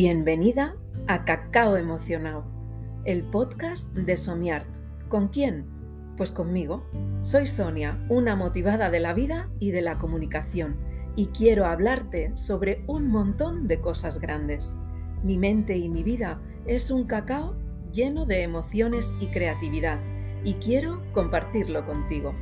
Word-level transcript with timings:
Bienvenida 0.00 0.76
a 1.08 1.24
Cacao 1.24 1.76
Emocionado, 1.76 2.44
el 3.04 3.24
podcast 3.24 3.92
de 3.94 4.16
Somiart. 4.16 4.68
¿Con 5.08 5.26
quién? 5.26 5.66
Pues 6.16 6.30
conmigo. 6.30 6.86
Soy 7.20 7.46
Sonia, 7.46 7.98
una 8.08 8.36
motivada 8.36 8.90
de 8.90 9.00
la 9.00 9.12
vida 9.12 9.50
y 9.58 9.72
de 9.72 9.82
la 9.82 9.98
comunicación, 9.98 10.76
y 11.16 11.26
quiero 11.30 11.66
hablarte 11.66 12.30
sobre 12.36 12.84
un 12.86 13.08
montón 13.08 13.66
de 13.66 13.80
cosas 13.80 14.20
grandes. 14.20 14.76
Mi 15.24 15.36
mente 15.36 15.76
y 15.76 15.88
mi 15.88 16.04
vida 16.04 16.40
es 16.64 16.92
un 16.92 17.04
cacao 17.04 17.56
lleno 17.92 18.24
de 18.24 18.44
emociones 18.44 19.12
y 19.18 19.26
creatividad, 19.26 19.98
y 20.44 20.54
quiero 20.54 21.02
compartirlo 21.12 21.84
contigo. 21.84 22.36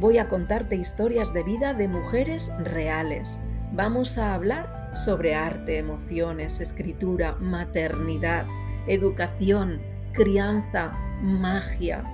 Voy 0.00 0.18
a 0.18 0.28
contarte 0.28 0.74
historias 0.74 1.32
de 1.32 1.44
vida 1.44 1.74
de 1.74 1.86
mujeres 1.86 2.50
reales. 2.58 3.38
Vamos 3.72 4.18
a 4.18 4.34
hablar 4.34 4.77
sobre 4.92 5.34
arte, 5.34 5.78
emociones, 5.78 6.60
escritura, 6.60 7.36
maternidad, 7.40 8.46
educación, 8.86 9.80
crianza, 10.12 10.92
magia, 11.22 12.04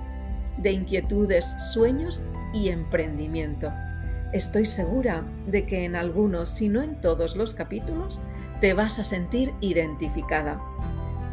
de 0.57 0.71
inquietudes, 0.71 1.45
sueños 1.73 2.23
y 2.53 2.69
emprendimiento. 2.69 3.71
Estoy 4.33 4.65
segura 4.65 5.23
de 5.47 5.65
que 5.65 5.85
en 5.85 5.95
algunos, 5.95 6.49
si 6.49 6.69
no 6.69 6.81
en 6.81 6.99
todos 6.99 7.35
los 7.35 7.53
capítulos, 7.53 8.19
te 8.61 8.73
vas 8.73 8.99
a 8.99 9.03
sentir 9.03 9.53
identificada. 9.61 10.59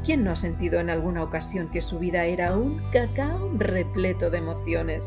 ¿Quién 0.04 0.24
no 0.24 0.32
ha 0.32 0.36
sentido 0.36 0.80
en 0.80 0.90
alguna 0.90 1.22
ocasión 1.22 1.70
que 1.70 1.80
su 1.80 1.98
vida 1.98 2.24
era 2.24 2.56
un 2.56 2.82
cacao 2.92 3.50
repleto 3.56 4.30
de 4.30 4.38
emociones? 4.38 5.06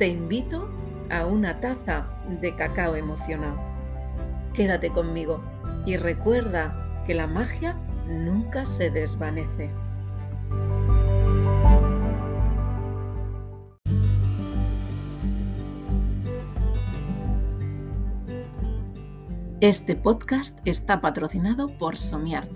te 0.00 0.08
invito 0.08 0.66
a 1.10 1.26
una 1.26 1.60
taza 1.60 2.06
de 2.40 2.56
cacao 2.56 2.96
emocional. 2.96 3.69
Quédate 4.54 4.90
conmigo 4.90 5.42
y 5.86 5.96
recuerda 5.96 7.04
que 7.06 7.14
la 7.14 7.26
magia 7.26 7.76
nunca 8.08 8.66
se 8.66 8.90
desvanece. 8.90 9.70
Este 19.60 19.94
podcast 19.94 20.58
está 20.64 21.00
patrocinado 21.00 21.76
por 21.78 21.96
Somiart 21.96 22.50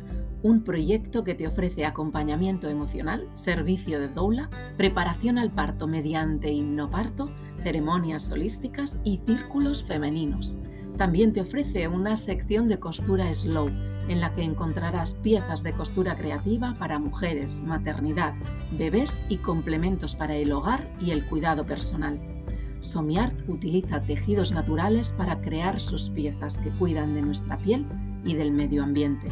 un 0.45 0.63
proyecto 0.63 1.25
que 1.25 1.35
te 1.35 1.47
ofrece 1.47 1.87
acompañamiento 1.87 2.69
emocional, 2.69 3.27
servicio 3.33 3.99
de 3.99 4.09
doula, 4.09 4.51
preparación 4.77 5.39
al 5.39 5.51
parto 5.51 5.87
mediante 5.87 6.53
hipnoparto, 6.53 7.31
ceremonias 7.63 8.31
holísticas 8.31 8.99
y 9.05 9.23
círculos 9.27 9.83
femeninos. 9.83 10.59
También 10.97 11.33
te 11.33 11.41
ofrece 11.41 11.89
una 11.89 12.17
sección 12.17 12.69
de 12.69 12.79
costura 12.79 13.35
slow, 13.35 13.69
en 14.09 14.21
la 14.21 14.33
que 14.35 14.45
encontrarás 14.45 15.15
piezas 15.15 15.65
de 15.65 15.73
costura 15.73 16.17
creativa 16.17 16.77
para 16.79 17.01
mujeres, 17.01 17.63
maternidad, 17.63 18.35
bebés 18.79 19.21
y 19.29 19.39
complementos 19.39 20.15
para 20.15 20.37
el 20.37 20.53
hogar 20.53 20.89
y 21.01 21.11
el 21.11 21.25
cuidado 21.25 21.67
personal. 21.67 22.21
Somiart 22.79 23.37
utiliza 23.49 24.03
tejidos 24.03 24.53
naturales 24.53 25.11
para 25.13 25.41
crear 25.41 25.81
sus 25.81 26.11
piezas 26.11 26.59
que 26.59 26.71
cuidan 26.71 27.15
de 27.15 27.23
nuestra 27.23 27.59
piel 27.59 27.85
y 28.25 28.35
del 28.35 28.53
medio 28.53 28.85
ambiente. 28.85 29.27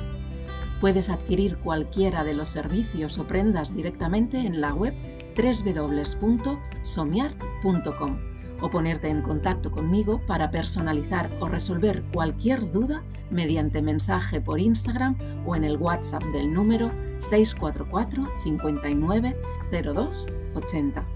Puedes 0.80 1.10
adquirir 1.10 1.58
cualquiera 1.58 2.24
de 2.24 2.34
los 2.34 2.48
servicios 2.48 3.18
o 3.18 3.24
prendas 3.24 3.76
directamente 3.76 4.38
en 4.38 4.60
la 4.60 4.74
web 4.74 4.94
www.somiart.com 5.36 8.31
o 8.62 8.70
ponerte 8.70 9.08
en 9.08 9.20
contacto 9.20 9.70
conmigo 9.70 10.20
para 10.26 10.50
personalizar 10.50 11.28
o 11.40 11.48
resolver 11.48 12.02
cualquier 12.12 12.70
duda 12.70 13.02
mediante 13.30 13.82
mensaje 13.82 14.40
por 14.40 14.60
Instagram 14.60 15.16
o 15.44 15.56
en 15.56 15.64
el 15.64 15.76
WhatsApp 15.76 16.22
del 16.32 16.52
número 16.52 16.90
644 17.18 18.26
59 18.42 19.36
02 19.70 20.28
80. 20.54 21.06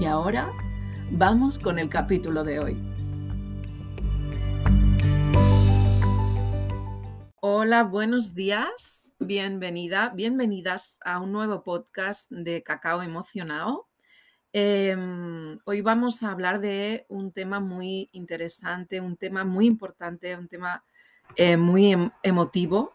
Y 0.00 0.04
ahora 0.04 0.52
vamos 1.12 1.58
con 1.58 1.78
el 1.78 1.88
capítulo 1.88 2.44
de 2.44 2.60
hoy. 2.60 2.90
Hola, 7.42 7.84
buenos 7.84 8.34
días, 8.34 9.08
bienvenida, 9.18 10.10
bienvenidas 10.14 10.98
a 11.04 11.20
un 11.20 11.32
nuevo 11.32 11.62
podcast 11.62 12.30
de 12.30 12.62
Cacao 12.62 13.02
Emocionado. 13.02 13.89
Em, 14.52 15.58
hoy 15.64 15.80
vamos 15.80 16.22
a 16.22 16.32
hablar 16.32 16.60
de 16.60 17.06
un 17.08 17.30
tema 17.32 17.60
muy 17.60 18.08
interesante, 18.12 19.00
un 19.00 19.16
tema 19.16 19.44
muy 19.44 19.66
importante, 19.66 20.36
un 20.36 20.48
tema 20.48 20.84
eh, 21.36 21.56
muy 21.56 21.92
em, 21.92 22.10
emotivo 22.22 22.92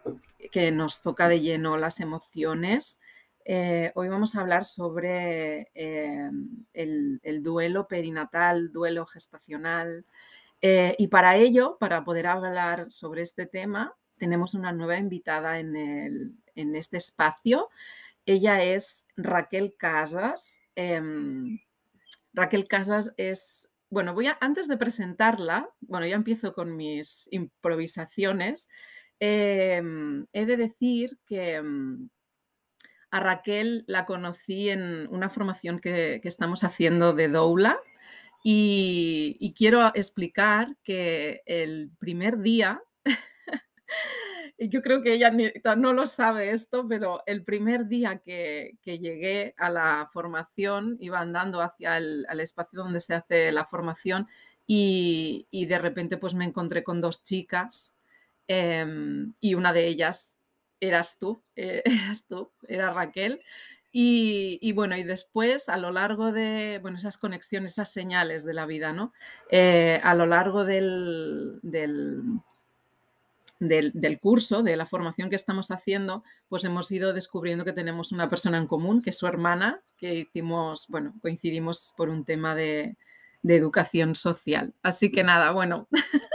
que 0.52 0.72
nos 0.72 1.02
toca 1.02 1.30
de 1.30 1.40
lleno 1.40 1.78
las 1.78 2.02
emociones. 2.02 3.00
Eh, 3.46 3.92
hoy 3.96 4.10
vamos 4.10 4.36
a 4.36 4.42
hablar 4.42 4.66
sobre 4.66 5.70
em, 5.74 6.66
el, 6.74 7.20
el, 7.24 7.42
duelo 7.42 7.88
perinatal, 7.88 8.72
duelo 8.72 9.06
gestacional. 9.06 10.06
Eh, 10.62 10.96
y 10.98 11.08
para 11.08 11.38
ello, 11.38 11.78
para 11.80 12.04
poder 12.04 12.28
hablar 12.28 12.92
sobre 12.92 13.22
este 13.22 13.46
tema, 13.46 13.94
tenemos 14.18 14.54
una 14.56 14.72
nueva 14.72 14.98
invitada 14.98 15.60
en, 15.60 16.42
este 16.56 16.98
espacio. 16.98 17.70
Ella 18.26 18.64
es 18.64 19.06
Raquel 19.16 19.76
Casas. 19.78 20.62
Em, 20.76 21.60
Raquel 22.34 22.68
Casas 22.68 23.14
es, 23.18 23.70
bueno, 23.90 24.14
voy 24.14 24.28
a, 24.28 24.38
antes 24.42 24.68
de 24.68 24.78
presentarla, 24.78 25.70
bueno, 25.82 26.06
ya 26.06 26.16
empiezo 26.16 26.54
con 26.54 26.76
mis 26.76 27.28
improvisaciones. 27.32 28.70
Em, 29.20 30.26
he 30.34 30.46
de 30.46 30.58
decir 30.58 31.18
que 31.26 31.56
em, 31.56 32.10
a 33.12 33.20
Raquel 33.20 33.86
la 33.88 34.06
conocí 34.06 34.70
en 34.70 35.08
una 35.10 35.30
formación 35.30 35.80
que, 35.80 36.22
estamos 36.24 36.64
haciendo 36.64 37.14
de 37.14 37.30
Doula 37.30 37.80
y, 38.44 39.38
y 39.40 39.54
quiero 39.54 39.92
explicar 39.96 40.76
que 40.84 41.42
el 41.46 41.92
primer 42.00 42.40
día 42.40 42.82
y 44.58 44.70
yo 44.70 44.82
creo 44.82 45.02
que 45.02 45.14
ella 45.14 45.32
no 45.76 45.94
lo 45.94 46.08
sabe 46.08 46.52
esto, 46.52 46.88
pero 46.88 47.24
el 47.26 47.44
primer 47.44 47.88
día 47.88 48.20
que, 48.20 48.78
llegué 48.84 49.54
a 49.58 49.70
la 49.70 50.10
formación 50.12 50.98
iba 51.00 51.20
andando 51.20 51.62
hacia 51.62 51.98
el 51.98 52.40
espacio 52.40 52.80
donde 52.82 53.00
se 53.00 53.16
hace 53.16 53.52
la 53.52 53.66
formación 53.66 54.28
y, 54.68 55.66
de 55.68 55.80
repente 55.80 56.18
pues 56.18 56.34
me 56.34 56.46
encontré 56.46 56.84
con 56.84 57.02
dos 57.02 57.24
chicas 57.24 57.98
em, 58.48 59.34
y 59.40 59.56
una 59.56 59.74
de 59.74 59.88
ellas 59.88 60.38
eras 60.80 61.18
tú, 61.18 61.44
eh, 61.56 61.82
eras 61.86 62.26
tú, 62.28 62.52
era 62.68 62.94
Raquel. 62.94 63.42
Y, 63.98 64.74
bueno, 64.74 64.98
y 64.98 65.04
después 65.04 65.70
a 65.70 65.78
lo 65.78 65.90
largo 65.90 66.34
de, 66.34 66.80
bueno, 66.82 66.98
esas 66.98 67.18
conexiones, 67.18 67.72
esas 67.72 67.94
señales 67.94 68.44
de 68.44 68.54
la 68.54 68.66
vida, 68.66 68.92
¿no? 68.92 69.14
Eh, 69.50 70.02
a 70.04 70.14
lo 70.16 70.26
largo 70.26 70.66
del 70.66 71.62
del, 71.64 72.22
curso, 74.20 74.64
de 74.64 74.76
la 74.76 74.86
formación 74.86 75.30
que 75.30 75.36
estamos 75.36 75.72
haciendo, 75.72 76.22
pues 76.50 76.64
hemos 76.64 76.92
ido 76.92 77.14
descubriendo 77.14 77.66
que 77.66 77.74
tenemos 77.74 78.12
una 78.12 78.30
persona 78.30 78.58
en 78.58 78.68
común, 78.68 79.02
que 79.02 79.12
es 79.12 79.18
su 79.18 79.28
hermana, 79.28 79.82
que 79.98 80.14
hicimos, 80.16 80.88
bueno, 80.90 81.14
coincidimos 81.22 81.94
por 81.96 82.10
un 82.10 82.26
tema 82.26 82.56
de, 82.56 82.98
educación 83.48 84.16
social. 84.16 84.74
Así 84.82 85.12
que 85.12 85.24
nada, 85.24 85.52
bueno. 85.52 85.88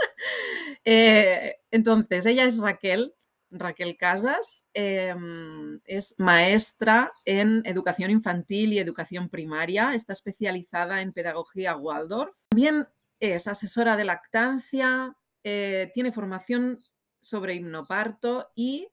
Eh, 0.83 1.57
entonces, 1.69 2.25
ella 2.25 2.45
es 2.45 2.57
Raquel, 2.57 3.13
Raquel 3.51 3.97
Casas, 3.97 4.63
em, 4.73 5.79
es 5.85 6.15
maestra 6.17 7.11
en 7.25 7.61
educación 7.65 8.09
infantil 8.09 8.73
y 8.73 8.79
educación 8.79 9.29
primaria, 9.29 9.93
está 9.93 10.13
especializada 10.13 11.01
en 11.01 11.13
pedagogía 11.13 11.75
Waldorf. 11.75 12.35
También 12.49 12.87
es 13.19 13.47
asesora 13.47 13.97
de 13.97 14.05
lactancia, 14.05 15.15
eh, 15.43 15.91
tiene 15.93 16.11
formación 16.11 16.77
sobre 17.21 17.55
hipnoparto 17.55 18.51
y 18.55 18.89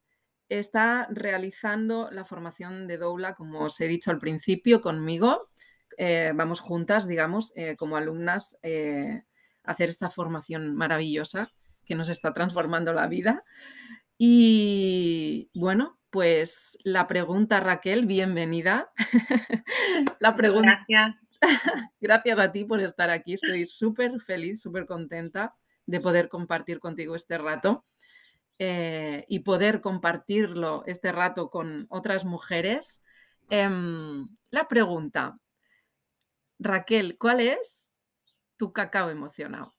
está 0.48 1.08
realizando 1.10 2.08
la 2.10 2.24
formación 2.24 2.86
de 2.86 2.98
doula, 2.98 3.34
como 3.34 3.60
os 3.60 3.80
he 3.80 3.88
dicho 3.88 4.10
al 4.10 4.18
principio, 4.18 4.80
conmigo. 4.80 5.48
Eh, 5.96 6.32
vamos 6.34 6.60
juntas, 6.60 7.08
digamos, 7.08 7.52
eh, 7.56 7.76
como 7.76 7.96
alumnas, 7.96 8.56
eh, 8.62 9.22
a 9.64 9.72
hacer 9.72 9.88
esta 9.88 10.10
formación 10.10 10.74
maravillosa 10.74 11.50
que 11.84 11.94
nos 11.94 12.08
está 12.08 12.32
transformando 12.32 12.92
la 12.92 13.08
vida. 13.08 13.44
Y 14.16 15.50
bueno, 15.54 15.98
pues 16.10 16.78
la 16.84 17.06
pregunta, 17.06 17.60
Raquel, 17.60 18.06
bienvenida. 18.06 18.90
la 20.20 20.34
pregunta. 20.34 20.84
Gracias. 20.88 21.32
Gracias 22.00 22.38
a 22.38 22.52
ti 22.52 22.64
por 22.64 22.80
estar 22.80 23.10
aquí. 23.10 23.34
Estoy 23.34 23.66
súper 23.66 24.20
feliz, 24.20 24.62
súper 24.62 24.86
contenta 24.86 25.54
de 25.86 26.00
poder 26.00 26.28
compartir 26.28 26.80
contigo 26.80 27.14
este 27.14 27.38
rato. 27.38 27.84
Eh, 28.60 29.24
y 29.28 29.40
poder 29.40 29.80
compartirlo 29.80 30.82
este 30.86 31.12
rato 31.12 31.48
con 31.48 31.86
otras 31.90 32.24
mujeres. 32.24 33.04
Em, 33.50 34.28
la 34.50 34.66
pregunta, 34.66 35.38
Raquel, 36.58 37.16
¿cuál 37.18 37.40
es 37.40 37.96
tu 38.56 38.72
cacao 38.72 39.10
emocionado? 39.10 39.76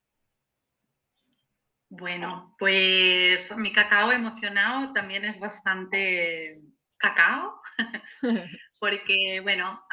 Bueno, 1.90 2.56
pues 2.58 3.54
mi 3.58 3.74
cacao 3.74 4.14
emocionado 4.14 4.94
también 4.94 5.25
es 5.25 5.42
bastante 5.42 6.62
cacao, 6.98 7.62
porque, 8.80 9.42
bueno, 9.42 9.84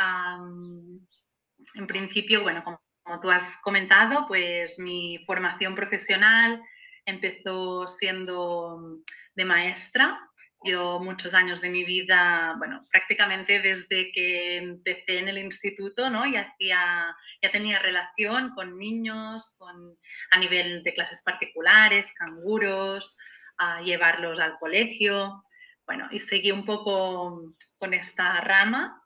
en 1.75 1.87
principio, 1.89 2.43
bueno, 2.43 2.63
como, 2.63 2.81
tú 3.21 3.31
has 3.31 3.57
comentado, 3.63 4.29
pues 4.29 4.79
mi 4.79 5.19
formación 5.27 5.75
profesional 5.75 6.63
empezó 7.07 7.89
siendo 7.89 8.99
de 9.35 9.45
maestra. 9.45 10.21
Yo 10.65 10.99
muchos 11.01 11.33
años 11.33 11.61
de 11.61 11.71
mi 11.71 11.85
vida, 11.85 12.55
bueno, 12.59 12.85
prácticamente 12.91 13.61
desde 13.61 14.11
que 14.13 14.57
empecé 14.57 15.19
en 15.19 15.29
el 15.29 15.39
instituto, 15.39 16.11
¿no? 16.11 16.27
Ya, 16.27 16.55
ya, 16.59 17.17
ya 17.41 17.51
tenía 17.51 17.79
relación 17.79 18.55
con 18.55 18.77
niños, 18.77 19.55
con, 19.59 19.97
a 20.31 20.39
nivel 20.39 20.83
de 20.83 20.95
clases 20.95 21.23
particulares, 21.23 22.13
canguros, 22.15 23.17
a 23.59 23.81
llevarlos 23.81 24.41
al 24.41 24.59
colegio, 24.59 25.43
bueno, 25.87 26.09
y 26.11 26.21
seguí 26.21 26.51
un 26.51 26.65
poco 26.65 27.55
con 27.79 27.95
esta 27.95 28.41
rama 28.41 29.03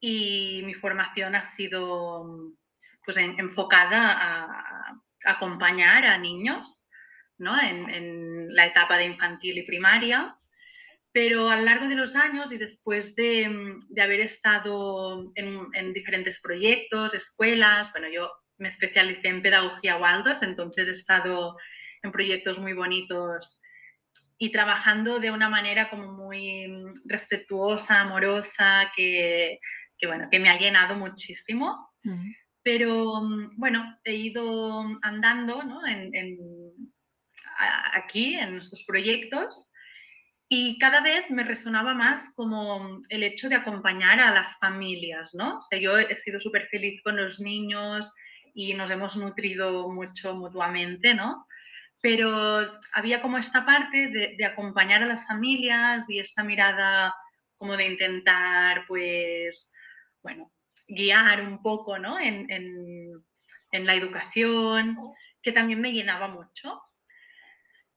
y 0.00 0.62
mi 0.64 0.74
formación 0.74 1.36
ha 1.36 1.42
sido 1.42 2.50
pues 3.04 3.16
enfocada 3.16 4.18
a, 4.20 5.00
acompañar 5.24 6.04
a 6.06 6.18
niños, 6.18 6.88
¿no? 7.40 7.60
En, 7.60 7.90
en 7.90 8.54
la 8.54 8.66
etapa 8.66 8.96
de 8.96 9.06
infantil 9.06 9.58
y 9.58 9.62
primaria 9.62 10.36
pero 11.12 11.50
a 11.50 11.56
lo 11.56 11.64
largo 11.64 11.88
de 11.88 11.96
los 11.96 12.14
años 12.14 12.52
y 12.52 12.58
después 12.58 13.16
de, 13.16 13.48
mm, 13.48 14.00
haber 14.00 14.20
estado 14.20 15.32
en, 15.34 15.92
diferentes 15.92 16.40
proyectos, 16.40 17.14
escuelas, 17.14 17.92
bueno, 17.92 18.08
yo 18.08 18.30
me 18.58 18.68
especialicé 18.68 19.28
en 19.28 19.42
pedagogía 19.42 19.96
Waldorf, 19.96 20.42
entonces 20.42 20.88
he 20.88 20.92
estado 20.92 21.56
en 22.02 22.12
proyectos 22.12 22.58
muy 22.58 22.74
bonitos 22.74 23.60
y 24.38 24.52
trabajando 24.52 25.18
de 25.18 25.30
una 25.30 25.48
manera 25.48 25.90
como 25.90 26.12
muy 26.12 26.68
mm, 26.68 26.92
respetuosa, 27.06 28.00
amorosa, 28.00 28.92
que, 28.94 29.58
bueno, 30.06 30.28
que 30.30 30.38
me 30.38 30.48
ha 30.48 30.58
llenado 30.58 30.96
muchísimo. 30.96 31.90
Pero 32.62 33.20
mm, 33.22 33.56
bueno, 33.56 33.98
he 34.04 34.14
ido 34.14 34.84
andando 35.02 35.60
aquí 37.92 38.34
en 38.34 38.54
nuestros 38.54 38.84
proyectos 38.84 39.70
y 40.52 40.78
cada 40.78 41.00
vez 41.00 41.30
me 41.30 41.44
resonaba 41.44 41.94
más 41.94 42.32
como 42.34 43.00
el 43.08 43.22
hecho 43.22 43.48
de 43.48 43.54
acompañar 43.54 44.18
a 44.18 44.32
las 44.32 44.58
familias, 44.58 45.32
¿no? 45.32 45.58
O 45.58 45.62
sea, 45.62 45.78
yo 45.78 45.96
he 45.96 46.16
sido 46.16 46.40
súper 46.40 46.66
feliz 46.66 47.00
con 47.04 47.16
los 47.16 47.38
niños 47.38 48.12
y 48.52 48.74
nos 48.74 48.90
hemos 48.90 49.16
nutrido 49.16 49.88
mucho 49.90 50.34
mutuamente, 50.34 51.14
¿no? 51.14 51.46
Pero 52.02 52.78
había 52.94 53.22
como 53.22 53.38
esta 53.38 53.64
parte 53.64 54.08
de, 54.08 54.44
acompañar 54.44 55.04
a 55.04 55.06
las 55.06 55.24
familias 55.24 56.10
y 56.10 56.18
esta 56.18 56.42
mirada 56.42 57.14
como 57.56 57.76
de 57.76 57.86
intentar, 57.86 58.86
pues, 58.88 59.72
bueno, 60.20 60.50
guiar 60.88 61.42
un 61.42 61.62
poco, 61.62 61.98
¿no? 62.00 62.18
En, 62.18 62.48
la 63.72 63.94
educación, 63.94 64.96
que 65.40 65.52
también 65.52 65.80
me 65.80 65.92
llenaba 65.92 66.26
mucho. 66.26 66.82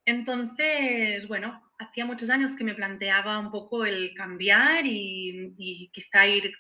Entonces, 0.06 1.28
bueno, 1.28 1.62
hacía 1.80 2.06
muchos 2.06 2.30
años 2.30 2.54
que 2.54 2.64
me 2.64 2.76
planteaba 2.76 3.40
un 3.40 3.52
poco 3.52 3.86
el 3.86 4.14
cambiar 4.14 4.86
y, 4.86 5.90
quizá 5.94 6.26
ir 6.28 6.54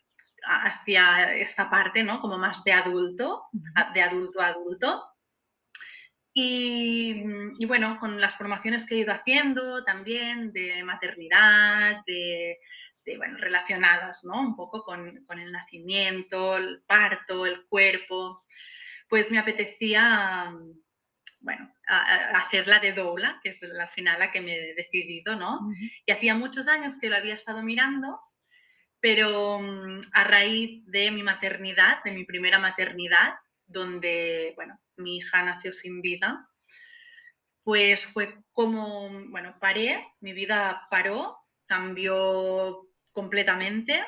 hacia 0.45 1.35
esta 1.35 1.69
parte, 1.69 2.03
¿no? 2.03 2.19
Como 2.21 2.37
más 2.37 2.63
de 2.63 2.73
adulto, 2.73 3.43
de 3.93 4.01
adulto 4.01 4.41
a 4.41 4.47
adulto. 4.47 5.03
Y, 6.35 7.65
bueno, 7.67 7.99
con 7.99 8.19
las 8.19 8.37
formaciones 8.37 8.85
que 8.85 8.95
he 8.95 8.99
ido 8.99 9.13
haciendo 9.13 9.83
también 9.83 10.51
de 10.51 10.83
maternidad, 10.83 12.01
de, 12.07 12.57
bueno, 13.17 13.37
relacionadas, 13.37 14.23
¿no? 14.23 14.39
Un 14.39 14.55
poco 14.55 14.83
con, 14.83 15.23
con, 15.25 15.39
el 15.39 15.51
nacimiento, 15.51 16.57
el 16.57 16.81
parto, 16.87 17.45
el 17.45 17.65
cuerpo, 17.67 18.43
pues 19.07 19.29
me 19.31 19.37
apetecía 19.37 20.51
bueno, 21.43 21.71
a, 21.87 22.37
hacerla 22.39 22.79
de 22.79 22.93
doula, 22.93 23.39
que 23.43 23.49
es 23.49 23.61
la 23.61 23.87
final 23.87 24.19
la 24.19 24.31
que 24.31 24.41
me 24.41 24.55
he 24.55 24.73
decidido, 24.73 25.35
¿no? 25.35 25.59
Y 26.05 26.11
hacía 26.11 26.35
muchos 26.35 26.67
años 26.67 26.93
que 26.99 27.09
lo 27.09 27.17
había 27.17 27.35
estado 27.35 27.61
mirando, 27.61 28.19
pero 28.99 29.59
mm, 29.59 29.99
a 30.13 30.23
raíz 30.23 30.83
de 30.85 31.11
mi 31.11 31.21
maternidad, 31.21 32.01
de 32.03 32.13
mi 32.13 32.23
primera 32.23 32.59
maternidad, 32.59 33.35
donde, 33.65 34.53
bueno, 34.55 34.79
mi 34.95 35.17
hija 35.17 35.43
nació 35.43 35.73
sin 35.73 36.01
vida, 36.01 36.49
pues 37.63 38.05
fue 38.05 38.37
como, 38.53 39.09
bueno, 39.29 39.57
paré, 39.59 40.07
mi 40.21 40.33
vida 40.33 40.87
paró, 40.89 41.39
cambió 41.65 42.87
completamente 43.13 44.03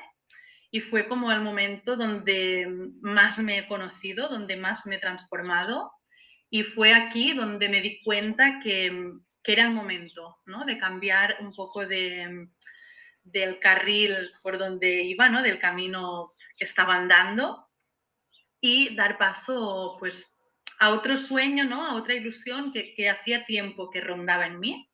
y 0.72 0.82
fue 0.82 1.08
como 1.08 1.32
el 1.32 1.42
momento 1.42 1.96
donde 1.96 2.68
más 3.02 3.40
me 3.40 3.60
he 3.60 3.68
conocido, 3.68 4.30
donde 4.30 4.58
más 4.58 4.86
me 4.86 4.96
he 4.96 5.00
transformado 5.00 5.92
y 6.50 6.64
fue 6.64 6.94
aquí 6.94 7.34
donde 7.34 7.70
me 7.70 7.82
di 7.82 8.02
cuenta 8.04 8.60
que, 8.64 9.14
era 9.48 9.64
el 9.64 9.74
momento 9.74 10.40
¿no? 10.48 10.66
de 10.66 10.80
cambiar 10.80 11.38
un 11.40 11.54
poco 11.54 11.86
de, 11.86 12.48
del 13.24 13.60
carril 13.60 14.32
por 14.42 14.58
donde 14.58 15.04
iba, 15.04 15.30
¿no? 15.30 15.44
del 15.44 15.60
camino 15.60 16.34
que 16.58 16.66
estaba 16.66 16.96
andando 16.96 17.70
y 18.60 18.96
dar 18.96 19.20
paso 19.20 19.98
pues, 20.00 20.40
a 20.80 20.90
otro 20.90 21.16
sueño, 21.16 21.66
¿no? 21.66 21.86
a 21.86 21.94
otra 21.94 22.16
ilusión 22.16 22.74
que, 22.74 22.96
que 22.96 23.08
hacía 23.08 23.46
tiempo 23.46 23.92
que 23.92 24.02
rondaba 24.02 24.48
en 24.48 24.60
mí. 24.60 24.90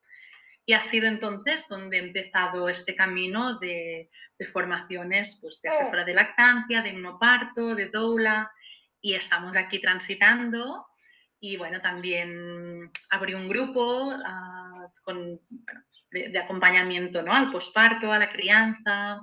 Y 0.65 0.73
ha 0.73 0.81
sido 0.81 1.07
entonces 1.07 1.67
donde 1.69 1.97
he 1.97 2.03
empezado 2.03 2.67
este 2.67 2.93
camino 2.93 3.57
de, 3.59 4.09
de 4.37 4.47
formaciones 4.47 5.39
pues, 5.41 5.61
de 5.61 5.69
asesora 5.69 6.03
de 6.03 6.13
lactancia, 6.13 6.81
de 6.81 6.93
parto, 7.19 7.73
de 7.73 7.87
doula, 7.87 8.51
y 8.99 9.15
estamos 9.15 9.55
aquí 9.55 9.79
transitando 9.79 10.90
y 11.43 11.57
bueno, 11.57 11.81
también 11.81 12.91
abrí 13.09 13.33
un 13.33 13.49
grupo 13.49 14.13
ah, 14.23 14.87
con, 15.03 15.41
de, 16.11 16.39
acompañamiento 16.39 17.23
¿no? 17.23 17.33
al 17.33 17.49
posparto, 17.49 18.13
a 18.13 18.19
la 18.19 18.31
crianza. 18.31 19.19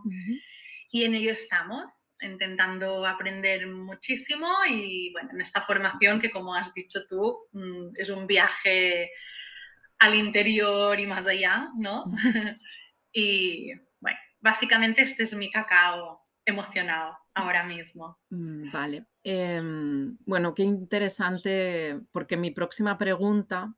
Y 0.91 1.05
en 1.05 1.15
ello 1.15 1.31
estamos, 1.31 1.89
intentando 2.21 3.07
aprender 3.07 3.69
muchísimo 3.69 4.49
y 4.69 5.13
bueno, 5.13 5.31
en 5.33 5.43
esta 5.43 5.61
formación 5.61 6.21
que 6.21 6.33
como 6.33 6.57
has 6.57 6.75
dicho 6.75 7.07
tú, 7.09 7.39
mm, 7.53 7.91
es 7.95 8.11
un 8.11 8.27
viaje 8.27 9.13
al 10.01 10.17
interior 10.17 10.99
y 10.99 11.07
más 11.07 11.27
allá, 11.29 11.69
¿no? 11.79 12.11
y 13.13 13.73
bueno, 14.01 14.19
básicamente 14.41 15.03
este 15.03 15.23
es 15.23 15.35
mi 15.35 15.53
cacao 15.53 16.28
emocionado 16.49 17.17
ahora 17.35 17.63
mismo. 17.65 18.19
Mm, 18.31 18.73
vale. 18.73 19.07
Em, 19.23 20.17
bueno, 20.25 20.55
qué 20.55 20.63
interesante, 20.63 22.01
porque 22.11 22.37
mi 22.37 22.51
próxima 22.51 22.97
pregunta 22.97 23.75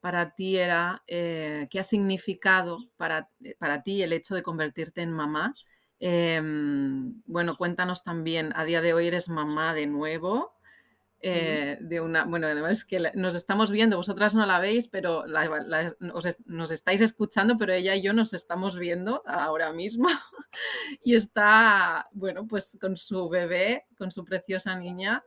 para 0.00 0.34
ti 0.34 0.56
era 0.56 1.02
eh, 1.06 1.68
qué 1.70 1.80
ha 1.80 1.84
significado 1.84 2.78
para, 2.96 3.30
eh, 3.42 3.54
para, 3.58 3.82
ti 3.82 4.02
el 4.02 4.12
hecho 4.12 4.34
de 4.34 4.42
convertirte 4.42 5.02
en 5.02 5.12
mamá. 5.12 5.54
Em, 5.98 7.22
bueno, 7.26 7.56
cuéntanos 7.56 8.02
también, 8.02 8.52
a 8.56 8.64
día 8.64 8.80
de 8.80 8.94
hoy 8.94 9.06
eres 9.06 9.28
mamá 9.28 9.74
de 9.74 9.86
nuevo. 9.86 10.55
Eh, 11.28 11.78
de 11.80 12.00
una, 12.00 12.24
bueno, 12.24 12.46
además 12.46 12.84
que 12.84 13.10
nos 13.14 13.34
estamos 13.34 13.72
viendo, 13.72 13.96
vosotras 13.96 14.36
no 14.36 14.46
la 14.46 14.60
veis, 14.60 14.86
pero 14.86 15.24
nos 16.46 16.70
estáis 16.70 17.00
escuchando, 17.00 17.58
pero 17.58 17.72
ella 17.72 17.96
y 17.96 18.02
yo 18.02 18.12
nos 18.12 18.32
estamos 18.32 18.78
viendo 18.78 19.24
ahora 19.26 19.72
mismo 19.72 20.06
y 21.02 21.16
está, 21.16 22.06
bueno, 22.12 22.46
pues 22.46 22.78
con 22.80 22.96
su 22.96 23.28
bebé, 23.28 23.86
con 23.98 24.12
su 24.12 24.24
preciosa 24.24 24.78
niña. 24.78 25.24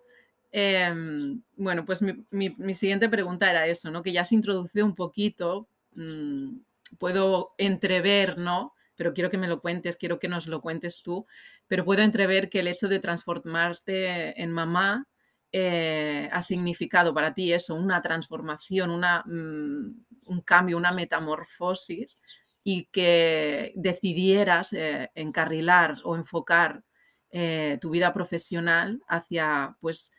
Em, 0.54 1.42
bueno, 1.58 1.86
pues 1.86 2.02
mi, 2.02 2.74
siguiente 2.76 3.10
pregunta 3.10 3.52
era 3.52 3.68
eso, 3.68 3.92
¿no? 3.92 4.02
Que 4.02 4.14
ya 4.14 4.24
se 4.24 4.36
introducido 4.36 4.86
un 4.86 4.96
poquito, 4.96 5.68
mm, 5.96 6.60
puedo 6.98 7.56
entrever, 7.58 8.38
¿no? 8.38 8.72
Pero 8.96 9.14
quiero 9.14 9.30
que 9.30 9.38
me 9.38 9.50
lo 9.50 9.60
cuentes, 9.60 9.98
quiero 9.98 10.18
que 10.18 10.30
nos 10.30 10.48
lo 10.48 10.62
cuentes 10.62 11.04
tú, 11.04 11.26
pero 11.68 11.84
puedo 11.84 12.04
entrever 12.04 12.50
que 12.50 12.62
el 12.62 12.70
hecho 12.70 12.88
de 12.88 13.00
transformarte 13.00 14.42
en 14.42 14.54
mamá 14.54 15.09
eh, 15.52 16.30
ha 16.32 16.44
significado 16.44 17.14
para 17.14 17.34
ti 17.34 17.52
eso, 17.52 17.74
una 17.74 18.02
transformación, 18.02 18.92
una, 18.92 19.24
mm, 19.26 20.06
un 20.26 20.42
cambio, 20.42 20.78
una 20.78 20.92
metamorfosis 20.92 22.20
y 22.64 22.86
que 22.92 23.74
decidieras 23.76 24.74
eh, 24.74 25.10
encarrilar 25.16 25.98
o 26.04 26.16
enfocar 26.16 26.84
eh, 27.32 27.80
tu 27.82 27.90
vida 27.90 28.14
profesional 28.14 29.02
hacia, 29.08 29.76
pues, 29.80 30.12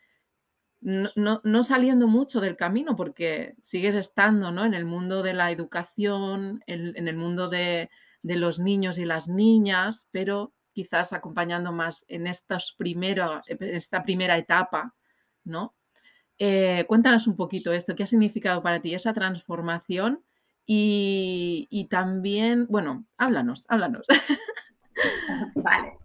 no, 0.80 1.62
saliendo 1.62 2.08
mucho 2.08 2.40
del 2.40 2.56
camino 2.56 2.96
porque 2.96 3.54
sigues 3.62 3.94
estando 3.94 4.50
¿no? 4.50 4.64
en 4.64 4.74
el 4.74 4.86
mundo 4.86 5.22
de 5.22 5.34
la 5.34 5.50
educación, 5.50 6.62
en, 6.66 7.06
el 7.06 7.16
mundo 7.16 7.48
de, 7.48 7.90
de, 8.22 8.36
los 8.36 8.58
niños 8.58 8.96
y 8.98 9.04
las 9.04 9.28
niñas, 9.28 10.08
pero 10.10 10.54
quizás 10.72 11.12
acompañando 11.12 11.70
más 11.70 12.06
en, 12.08 12.26
en 12.26 12.32
esta 13.60 14.02
primera 14.02 14.38
etapa 14.38 14.94
¿no? 15.44 15.74
Eh, 16.38 16.84
cuéntanos 16.88 17.26
un 17.26 17.36
poquito 17.36 17.72
esto, 17.72 17.94
¿qué 17.94 18.04
ha 18.04 18.06
significado 18.06 18.62
para 18.62 18.80
ti 18.80 18.94
esa 18.94 19.12
transformación? 19.12 20.24
Y, 20.66 21.68
y 21.70 21.88
también, 21.88 22.66
bueno, 22.68 23.04
háblanos, 23.18 23.66
háblanos. 23.68 24.06
Vale. 25.54 25.98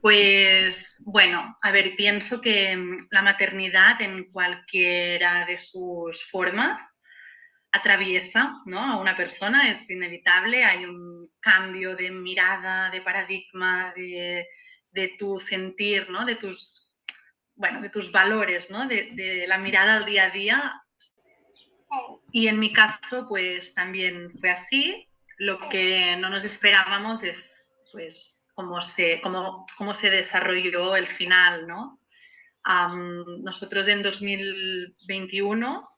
Pues 0.00 0.96
bueno, 1.04 1.56
a 1.62 1.70
ver, 1.72 1.96
pienso 1.96 2.40
que 2.40 2.76
mm, 2.76 2.96
la 3.10 3.22
maternidad 3.22 4.00
en 4.00 4.30
cualquiera 4.30 5.44
de 5.44 5.58
sus 5.58 6.24
formas 6.24 6.98
atraviesa 7.72 8.62
¿no? 8.66 8.80
a 8.80 8.98
una 8.98 9.16
persona, 9.16 9.70
es 9.70 9.90
inevitable, 9.90 10.64
hay 10.64 10.84
un 10.84 11.30
cambio 11.40 11.96
de 11.96 12.10
mirada, 12.10 12.90
de 12.90 13.02
paradigma, 13.02 13.92
de, 13.94 14.46
de 14.90 15.14
tu 15.18 15.38
sentir, 15.38 16.10
¿no? 16.10 16.24
de, 16.24 16.36
tus, 16.36 16.87
bueno, 17.58 17.80
de 17.80 17.90
tus 17.90 18.10
valores, 18.12 18.70
¿no? 18.70 18.86
de, 18.86 19.44
la 19.46 19.58
mirada 19.58 19.96
al 19.96 20.04
día 20.04 20.24
a 20.24 20.30
día. 20.30 20.82
Y 22.32 22.48
en 22.48 22.58
mi 22.58 22.72
caso, 22.72 23.26
pues 23.28 23.74
también 23.74 24.30
fue 24.38 24.50
así. 24.50 25.08
Lo 25.36 25.68
que 25.68 26.16
no 26.16 26.30
nos 26.30 26.44
esperábamos 26.44 27.22
es, 27.22 27.76
pues, 27.92 28.48
cómo 28.54 28.80
se, 28.80 29.20
cómo, 29.20 29.66
cómo 29.76 29.94
se 29.94 30.10
desarrolló 30.10 30.96
el 30.96 31.06
final, 31.06 31.66
¿no? 31.66 32.00
nosotros 33.42 33.88
en 33.88 34.02
2021, 34.02 35.88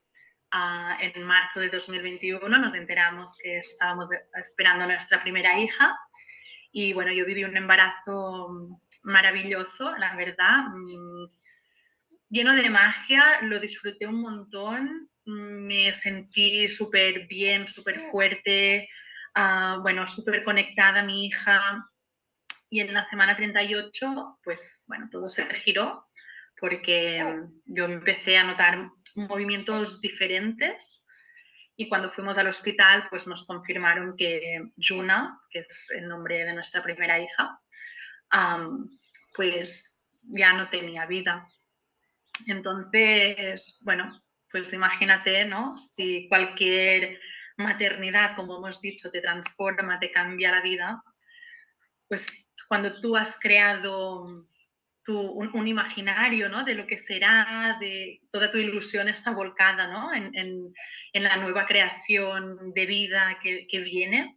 ah, 0.53 0.99
en 1.01 1.23
marzo 1.25 1.59
de 1.59 1.69
2021, 1.69 2.49
nos 2.49 2.77
enteramos 2.77 3.37
que 3.43 3.59
estábamos 3.59 4.09
esperando 4.35 4.85
a 4.85 4.87
nuestra 4.87 5.21
primera 5.21 5.59
hija 5.59 5.99
y 6.73 6.93
bueno, 6.93 7.13
yo 7.13 7.27
viví 7.27 7.43
un 7.45 7.57
embarazo 7.57 8.79
maravilloso, 9.03 9.97
la 9.97 10.15
verdad, 10.15 10.67
mm, 10.73 11.40
lleno 12.31 12.55
de 12.55 12.71
magia, 12.71 13.43
lo 13.43 13.61
disfruté 13.61 14.07
un 14.07 14.23
montón, 14.23 15.11
me 15.25 15.93
sentí 15.93 16.69
súper 16.69 17.27
bien, 17.27 17.69
súper 17.69 18.01
fuerte, 18.01 18.89
ah, 19.35 19.79
bueno, 19.83 20.09
súper 20.09 20.43
conectada 20.43 21.01
a 21.01 21.05
mi 21.05 21.27
hija, 21.27 21.91
y 22.71 22.81
en 22.81 22.95
la 22.95 23.05
semana 23.05 23.37
38, 23.37 24.39
pues 24.45 24.85
bueno, 24.87 25.09
todo 25.11 25.29
se 25.29 25.45
giró 25.47 26.07
porque 26.61 27.25
yo 27.65 27.87
empecé 27.87 28.37
a 28.37 28.45
notar 28.45 28.91
movimientos 29.17 30.01
diferentes. 30.01 31.05
Y 31.75 31.89
cuando 31.89 32.11
fuimos 32.11 32.37
al 32.39 32.47
hospital, 32.47 33.07
pues 33.09 33.27
nos 33.27 33.47
confirmaron 33.47 34.15
que 34.15 34.63
Juna, 34.77 35.41
que 35.49 35.61
es 35.61 35.91
el 35.91 36.07
nombre 36.07 36.45
de 36.45 36.53
nuestra 36.53 36.83
primera 36.83 37.19
hija, 37.19 37.59
pues 39.35 40.11
ya 40.23 40.53
no 40.53 40.69
tenía 40.69 41.07
vida. 41.07 41.49
Entonces, 42.47 43.83
bueno, 43.85 44.23
pues 44.51 44.73
imagínate, 44.73 45.45
¿no? 45.45 45.79
Si 45.79 46.29
cualquier 46.29 47.21
maternidad, 47.57 48.35
como 48.37 48.59
hemos 48.59 48.81
dicho, 48.81 49.11
te 49.11 49.21
transforma, 49.21 49.99
te 49.99 50.11
cambia 50.11 50.51
la 50.51 50.63
vida, 50.63 51.03
pues 52.09 52.53
cuando 52.69 53.01
tú 53.01 53.17
has 53.17 53.39
creado 53.39 54.47
tu, 55.05 55.21
un, 55.21 55.69
imaginario 55.69 56.49
¿no? 56.49 56.65
de 56.65 56.75
lo 56.75 56.87
que 56.87 56.97
será, 56.97 57.77
de 57.81 58.21
toda 58.31 58.51
tu 58.51 58.59
ilusión 58.59 59.09
está 59.09 59.31
volcada 59.31 59.87
¿no? 59.87 60.13
en, 60.13 60.35
en, 60.37 60.75
en, 61.13 61.23
la 61.23 61.37
nueva 61.37 61.67
creación 61.67 62.73
de 62.75 62.87
vida 62.87 63.39
que, 63.43 63.67
que, 63.67 63.81
viene 63.81 64.37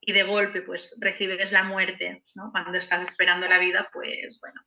y 0.00 0.12
de 0.12 0.22
golpe 0.24 0.62
pues 0.62 0.96
recibes 1.00 1.52
la 1.52 1.64
muerte 1.64 2.22
¿no? 2.34 2.50
cuando 2.50 2.78
estás 2.78 3.02
esperando 3.02 3.48
la 3.48 3.58
vida, 3.58 3.88
pues 3.92 4.38
bueno, 4.40 4.60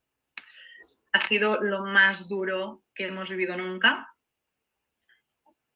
ha 1.11 1.19
sido 1.19 1.61
lo 1.61 1.85
más 1.85 2.27
duro 2.27 2.83
que 2.93 3.07
hemos 3.07 3.29
vivido 3.29 3.57
nunca. 3.57 4.07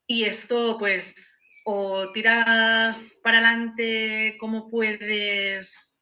Y 0.06 0.25
esto 0.25 0.78
pues 0.78 1.40
o 1.66 2.12
tiras 2.12 3.20
para 3.24 3.38
adelante 3.38 4.36
como 4.40 4.70
puedes 4.70 5.94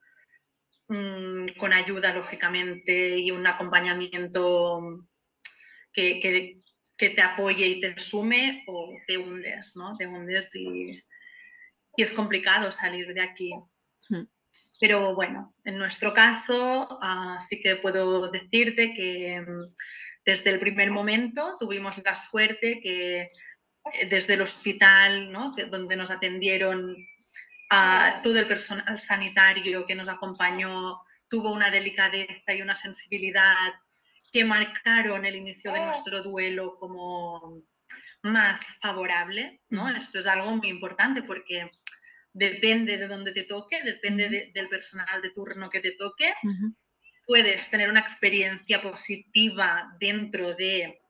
Mm, 0.91 1.45
con 1.57 1.71
ayuda, 1.71 2.13
lógicamente, 2.13 3.17
y 3.17 3.31
un 3.31 3.47
acompañamiento 3.47 5.07
que, 5.93 6.19
que, 6.19 7.09
te 7.09 7.21
apoye 7.21 7.65
y 7.65 7.79
te 7.79 7.97
sume, 7.97 8.65
o 8.67 8.93
te 9.07 9.17
hundes, 9.17 9.73
¿no? 9.77 9.95
Te 9.95 10.05
hundes 10.05 10.53
y, 10.53 11.01
es 11.95 12.13
complicado 12.13 12.73
salir 12.73 13.13
de 13.13 13.21
aquí. 13.21 13.53
Hmm. 14.09 14.25
Pero 14.81 15.13
bueno, 15.13 15.53
en 15.63 15.77
nuestro 15.77 16.11
caso, 16.11 16.87
uh, 16.89 17.39
sí 17.39 17.61
que 17.61 17.75
puedo 17.75 18.31
decirte 18.31 18.95
que 18.95 19.39
mm, 19.39 19.75
desde 20.25 20.49
el 20.49 20.59
primer 20.59 20.89
momento 20.89 21.55
tuvimos 21.59 22.03
la 22.03 22.15
suerte 22.15 22.81
que 22.81 23.21
eh, 23.21 24.07
desde 24.09 24.33
el 24.33 24.41
hospital, 24.41 25.31
¿no? 25.31 25.53
que, 25.55 25.65
donde 25.65 25.95
nos 25.95 26.09
atendieron 26.09 26.95
a 27.69 28.21
todo 28.23 28.39
el 28.39 28.47
personal 28.47 28.99
sanitario 28.99 29.85
que 29.85 29.93
nos 29.93 30.09
acompañó 30.09 30.99
tuvo 31.29 31.51
una 31.51 31.69
delicadeza 31.69 32.51
y 32.51 32.63
una 32.63 32.75
sensibilidad 32.75 33.73
que 34.33 34.43
marcaron 34.45 35.25
el 35.25 35.35
inicio 35.35 35.71
de 35.71 35.85
nuestro 35.85 36.23
duelo 36.23 36.75
como 36.79 37.61
más 38.23 38.59
favorable, 38.81 39.61
¿no? 39.69 39.89
Esto 39.89 40.19
es 40.19 40.27
algo 40.27 40.51
muy 40.55 40.69
importante 40.69 41.21
porque 41.21 41.69
depende 42.33 42.97
de 42.97 43.07
dónde 43.07 43.31
te 43.31 43.43
toque, 43.43 43.83
depende 43.83 44.51
del 44.53 44.69
personal 44.69 45.21
de 45.21 45.31
turno 45.31 45.69
que 45.69 45.79
te 45.79 45.91
toque, 45.91 46.33
puedes 47.25 47.69
tener 47.69 47.89
una 47.89 47.99
experiencia 47.99 48.81
positiva 48.81 49.95
dentro 49.99 50.53
de 50.53 51.01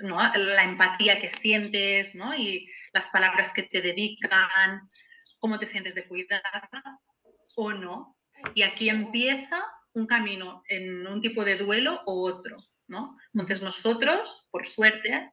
la 0.00 0.62
empatía 0.62 1.20
que 1.20 1.30
sientes 1.30 2.14
¿no? 2.14 2.34
y 2.34 2.68
las 2.92 3.08
palabras 3.10 3.52
que 3.52 3.64
te 3.64 3.80
dedican, 3.80 4.88
cómo 5.38 5.58
te 5.58 5.66
sientes 5.66 5.94
de 5.94 6.06
cuidada 6.06 6.68
o 7.56 7.72
no. 7.72 8.16
Y 8.54 8.62
aquí 8.62 8.88
empieza 8.88 9.62
un 9.92 10.06
camino 10.06 10.62
en 10.68 11.06
un 11.06 11.20
tipo 11.20 11.44
de 11.44 11.56
duelo 11.56 12.02
o 12.06 12.22
otro. 12.28 12.56
¿no? 12.88 13.16
Entonces 13.32 13.62
nosotros, 13.62 14.48
por 14.50 14.66
suerte, 14.66 15.32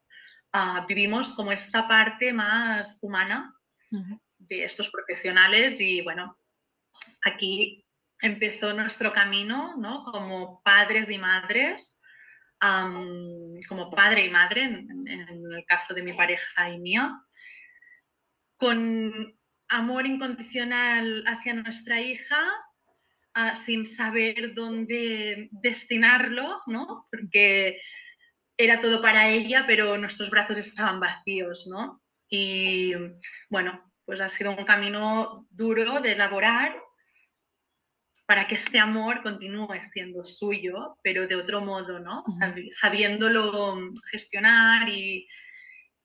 ah, 0.51 0.85
vivimos 0.87 1.33
como 1.33 1.51
esta 1.51 1.87
parte 1.87 2.33
más 2.33 2.97
humana 3.01 3.58
de 3.89 4.63
estos 4.63 4.89
profesionales 4.89 5.79
y 5.79 6.01
bueno, 6.01 6.37
aquí 7.23 7.85
empezó 8.21 8.73
nuestro 8.73 9.13
camino 9.13 9.75
¿no? 9.77 10.03
como 10.03 10.61
padres 10.63 11.09
y 11.09 11.17
madres 11.17 11.99
como 13.67 13.89
padre 13.89 14.25
y 14.25 14.29
madre, 14.29 14.63
en, 14.63 15.07
el 15.07 15.65
caso 15.65 15.93
de 15.93 16.03
mi 16.03 16.13
pareja 16.13 16.69
y 16.69 16.79
mía, 16.79 17.21
con 18.57 19.37
amor 19.69 20.05
incondicional 20.05 21.23
hacia 21.27 21.53
nuestra 21.53 22.01
hija, 22.01 22.41
ah, 23.33 23.55
sin 23.55 23.85
saber 23.85 24.53
dónde 24.53 25.47
destinarlo, 25.51 26.61
¿no? 26.67 27.07
Porque 27.09 27.81
era 28.57 28.81
todo 28.81 29.01
para 29.01 29.29
ella, 29.29 29.63
pero 29.65 29.97
nuestros 29.97 30.29
brazos 30.29 30.57
estaban 30.57 30.99
vacíos, 30.99 31.67
¿no? 31.67 32.01
Y 32.29 32.93
bueno, 33.49 33.91
pues 34.05 34.21
ha 34.21 34.29
sido 34.29 34.51
un 34.51 34.65
camino 34.65 35.47
duro 35.49 35.99
de 35.99 36.13
elaborar, 36.13 36.79
para 38.29 38.47
que 38.47 38.53
este 38.53 38.77
amor 38.77 39.23
continúe 39.23 39.81
siendo 39.81 40.23
suyo, 40.23 40.99
pero 41.01 41.25
de 41.25 41.35
otro 41.35 41.61
modo, 41.61 41.99
¿no? 41.99 42.23
Sabiéndolo 42.79 43.91
gestionar 44.11 44.87
y, 44.87 45.27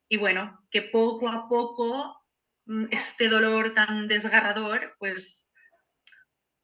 y 0.09 0.17
bueno, 0.17 0.67
que 0.71 0.81
poco 0.81 1.29
a 1.29 1.47
poco 1.51 2.17
mm, 2.65 2.87
este 2.93 3.29
dolor 3.29 3.75
tan 3.75 4.09
desgarrador, 4.09 4.97
pues 4.99 5.53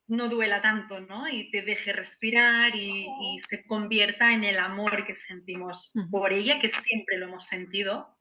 no 0.06 0.30
duela 0.30 0.62
tanto, 0.62 0.98
¿no? 1.02 1.28
Y 1.28 1.50
te 1.50 1.60
deje 1.60 1.92
respirar 1.92 2.74
y, 2.74 3.06
y 3.20 3.38
se 3.40 3.62
convierta 3.66 4.32
en 4.32 4.44
el 4.44 4.58
amor 4.58 5.04
que 5.04 5.12
sentimos 5.12 5.92
por 6.10 6.32
ella, 6.32 6.58
que 6.58 6.70
siempre 6.70 7.18
lo 7.18 7.26
hemos 7.26 7.44
sentido, 7.44 8.18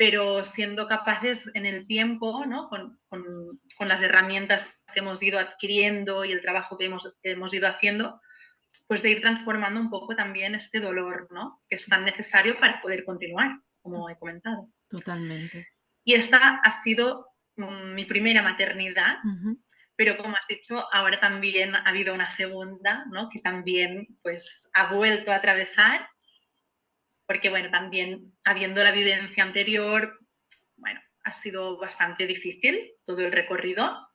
pero 0.00 0.46
siendo 0.46 0.88
capaces 0.88 1.50
en 1.52 1.66
el 1.66 1.86
tiempo, 1.86 2.46
¿no? 2.46 2.70
con, 2.70 2.98
con, 3.10 3.22
con, 3.76 3.86
las 3.86 4.00
herramientas 4.00 4.82
que 4.94 5.00
hemos 5.00 5.22
ido 5.22 5.38
adquiriendo 5.38 6.24
y 6.24 6.32
el 6.32 6.40
trabajo 6.40 6.78
que 6.78 6.86
hemos, 6.86 7.14
que 7.22 7.32
hemos, 7.32 7.52
ido 7.52 7.68
haciendo, 7.68 8.18
pues 8.88 9.02
de 9.02 9.10
ir 9.10 9.20
transformando 9.20 9.78
un 9.78 9.90
poco 9.90 10.16
también 10.16 10.54
este 10.54 10.80
dolor, 10.80 11.28
¿no? 11.30 11.60
que 11.68 11.76
es 11.76 11.84
tan 11.84 12.06
necesario 12.06 12.58
para 12.58 12.80
poder 12.80 13.04
continuar, 13.04 13.60
como 13.82 14.08
he 14.08 14.16
comentado. 14.16 14.70
Totalmente. 14.88 15.68
Y 16.02 16.14
esta 16.14 16.62
ha 16.64 16.82
sido 16.82 17.26
mm, 17.56 17.92
mi 17.92 18.06
primera 18.06 18.40
maternidad, 18.40 19.18
uh 19.22 19.28
-huh. 19.28 19.62
pero 19.96 20.16
como 20.16 20.34
has 20.34 20.46
dicho, 20.48 20.82
ahora 20.94 21.20
también 21.20 21.74
ha 21.76 21.82
habido 21.82 22.14
una 22.14 22.30
segunda, 22.30 23.04
¿no? 23.10 23.28
que 23.28 23.40
también 23.40 24.08
pues, 24.22 24.66
ha 24.72 24.94
vuelto 24.94 25.30
a 25.30 25.36
atravesar 25.36 26.08
porque 27.30 27.48
bueno, 27.48 27.70
también 27.70 28.34
habiendo 28.42 28.82
la 28.82 28.90
vivencia 28.90 29.44
anterior, 29.44 30.18
bueno, 30.74 31.00
ha 31.22 31.32
sido 31.32 31.78
bastante 31.78 32.26
difícil 32.26 32.90
todo 33.06 33.24
el 33.24 33.30
recorrido, 33.30 34.08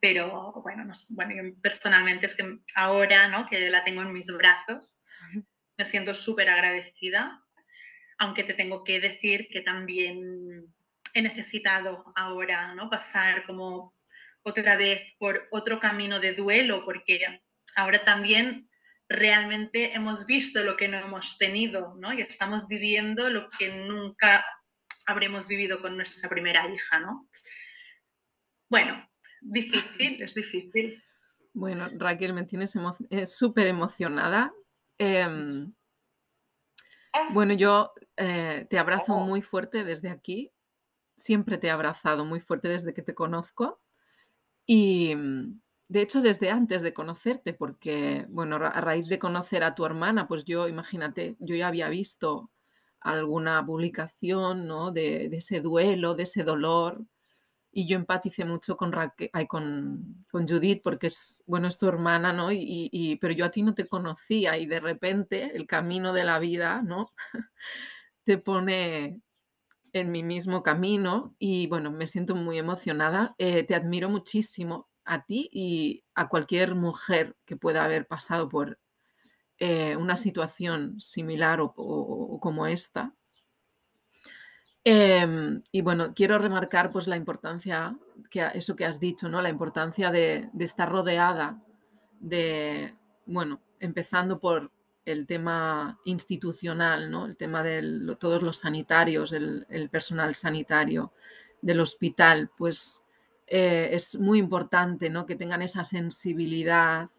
pero 0.00 0.50
bueno, 0.62 0.86
no, 0.86 0.94
bueno 1.10 1.54
personalmente 1.60 2.24
es 2.24 2.34
que 2.34 2.60
ahora, 2.76 3.28
¿no? 3.28 3.46
Que 3.46 3.68
la 3.68 3.84
tengo 3.84 4.00
en 4.00 4.14
mis 4.14 4.28
brazos, 4.28 5.04
me 5.76 5.84
siento 5.84 6.14
súper 6.14 6.48
agradecida, 6.48 7.44
aunque 8.16 8.42
te 8.42 8.54
tengo 8.54 8.84
que 8.84 9.00
decir 9.00 9.48
que 9.52 9.60
también 9.60 10.74
he 11.12 11.20
necesitado 11.20 12.10
ahora 12.16 12.74
¿no? 12.74 12.88
pasar 12.88 13.44
como 13.44 13.92
otra 14.44 14.76
vez 14.76 15.12
por 15.18 15.46
otro 15.50 15.78
camino 15.78 16.20
de 16.20 16.32
duelo, 16.32 16.86
porque 16.86 17.42
ahora 17.76 18.02
también 18.02 18.70
realmente 19.08 19.94
hemos 19.94 20.26
visto 20.26 20.62
lo 20.62 20.76
que 20.76 20.88
no 20.88 20.98
hemos 20.98 21.38
tenido, 21.38 21.94
¿no? 21.96 22.12
Y 22.12 22.20
estamos 22.20 22.68
viviendo 22.68 23.30
lo 23.30 23.48
que 23.58 23.70
nunca 23.86 24.44
habremos 25.06 25.48
vivido 25.48 25.80
con 25.80 25.96
nuestra 25.96 26.28
primera 26.28 26.68
hija, 26.72 27.00
¿no? 27.00 27.28
Bueno, 28.68 29.08
difícil, 29.40 30.22
es 30.22 30.34
difícil. 30.34 31.02
Bueno, 31.52 31.88
Raquel, 31.96 32.32
me 32.32 32.44
tienes 32.44 32.74
súper 33.26 33.66
emocionada. 33.66 34.52
Em, 34.98 35.72
bueno, 37.32 37.54
yo 37.54 37.92
eh, 38.16 38.66
te 38.68 38.78
abrazo 38.78 39.14
muy 39.20 39.42
fuerte 39.42 39.84
desde 39.84 40.10
aquí. 40.10 40.50
Siempre 41.16 41.58
te 41.58 41.68
he 41.68 41.70
abrazado 41.70 42.24
muy 42.24 42.40
fuerte 42.40 42.68
desde 42.68 42.92
que 42.92 43.02
te 43.02 43.14
conozco. 43.14 43.80
Y 44.66 45.14
de 45.88 46.02
hecho, 46.02 46.22
desde 46.22 46.50
antes 46.50 46.82
de 46.82 46.94
conocerte, 46.94 47.52
porque, 47.52 48.26
bueno, 48.30 48.56
a 48.56 48.80
raíz 48.80 49.06
de 49.08 49.18
conocer 49.18 49.62
a 49.64 49.74
tu 49.74 49.84
hermana, 49.84 50.26
pues 50.26 50.44
yo, 50.44 50.68
imagínate, 50.68 51.36
yo 51.40 51.54
ya 51.56 51.68
había 51.68 51.88
visto 51.88 52.50
alguna 53.00 53.64
publicación, 53.64 54.66
¿no? 54.66 54.90
De, 54.92 55.26
ese 55.26 55.60
duelo, 55.60 56.14
de 56.14 56.24
ese 56.24 56.42
dolor. 56.42 57.04
Y 57.72 57.86
yo 57.88 57.96
empaticé 57.96 58.44
mucho 58.44 58.76
con, 58.76 58.92
con, 59.48 60.24
con, 60.30 60.48
Judith 60.48 60.82
porque 60.82 61.08
es, 61.08 61.42
bueno, 61.46 61.68
es 61.68 61.76
tu 61.76 61.88
hermana, 61.88 62.32
¿no? 62.32 62.48
Pero 63.20 63.34
yo 63.34 63.44
a 63.44 63.50
ti 63.50 63.62
no 63.62 63.74
te 63.74 63.86
conocía 63.88 64.56
y 64.58 64.66
de 64.66 64.80
repente 64.80 65.52
el 65.56 65.66
camino 65.66 66.12
de 66.12 66.24
la 66.24 66.38
vida, 66.38 66.82
¿no? 66.82 67.12
te 68.24 68.38
pone 68.38 69.20
en 69.92 70.10
mi 70.10 70.22
mismo 70.22 70.62
camino 70.62 71.34
y 71.38 71.66
bueno, 71.68 71.90
me 71.90 72.06
siento 72.06 72.34
muy 72.36 72.58
emocionada. 72.58 73.34
Eh, 73.38 73.64
te 73.64 73.74
admiro 73.74 74.08
muchísimo 74.08 74.88
a 75.04 75.24
ti 75.24 75.48
y 75.52 76.04
a 76.14 76.28
cualquier 76.28 76.74
mujer 76.74 77.36
que 77.44 77.56
pueda 77.56 77.84
haber 77.84 78.06
pasado 78.06 78.48
por 78.48 78.78
eh, 79.58 79.96
una 79.96 80.16
situación 80.16 81.00
similar 81.00 81.60
o, 81.60 82.38
como 82.40 82.66
esta. 82.66 83.14
Em, 84.82 85.62
y 85.72 85.80
bueno, 85.80 86.12
quiero 86.14 86.38
remarcar 86.38 86.90
pues 86.90 87.06
la 87.06 87.16
importancia, 87.16 87.96
que 88.30 88.46
eso 88.54 88.76
que 88.76 88.84
has 88.84 89.00
dicho, 89.00 89.28
¿no? 89.28 89.40
La 89.40 89.48
importancia 89.48 90.10
de, 90.10 90.50
estar 90.58 90.90
rodeada 90.90 91.62
de, 92.20 92.94
bueno, 93.26 93.60
empezando 93.80 94.38
por 94.38 94.70
el 95.04 95.26
tema 95.26 95.98
institucional, 96.04 97.10
¿no? 97.10 97.26
El 97.26 97.36
tema 97.36 97.62
de 97.62 98.16
todos 98.18 98.42
los 98.42 98.58
sanitarios, 98.58 99.32
el, 99.32 99.66
el, 99.70 99.88
personal 99.88 100.34
sanitario 100.34 101.12
del 101.62 101.80
hospital, 101.80 102.50
pues 102.56 103.03
eh, 103.46 103.90
es 103.92 104.18
muy 104.18 104.38
importante 104.38 105.10
¿no? 105.10 105.26
que 105.26 105.36
tengan 105.36 105.62
esa 105.62 105.84
sensibilidad, 105.84 107.10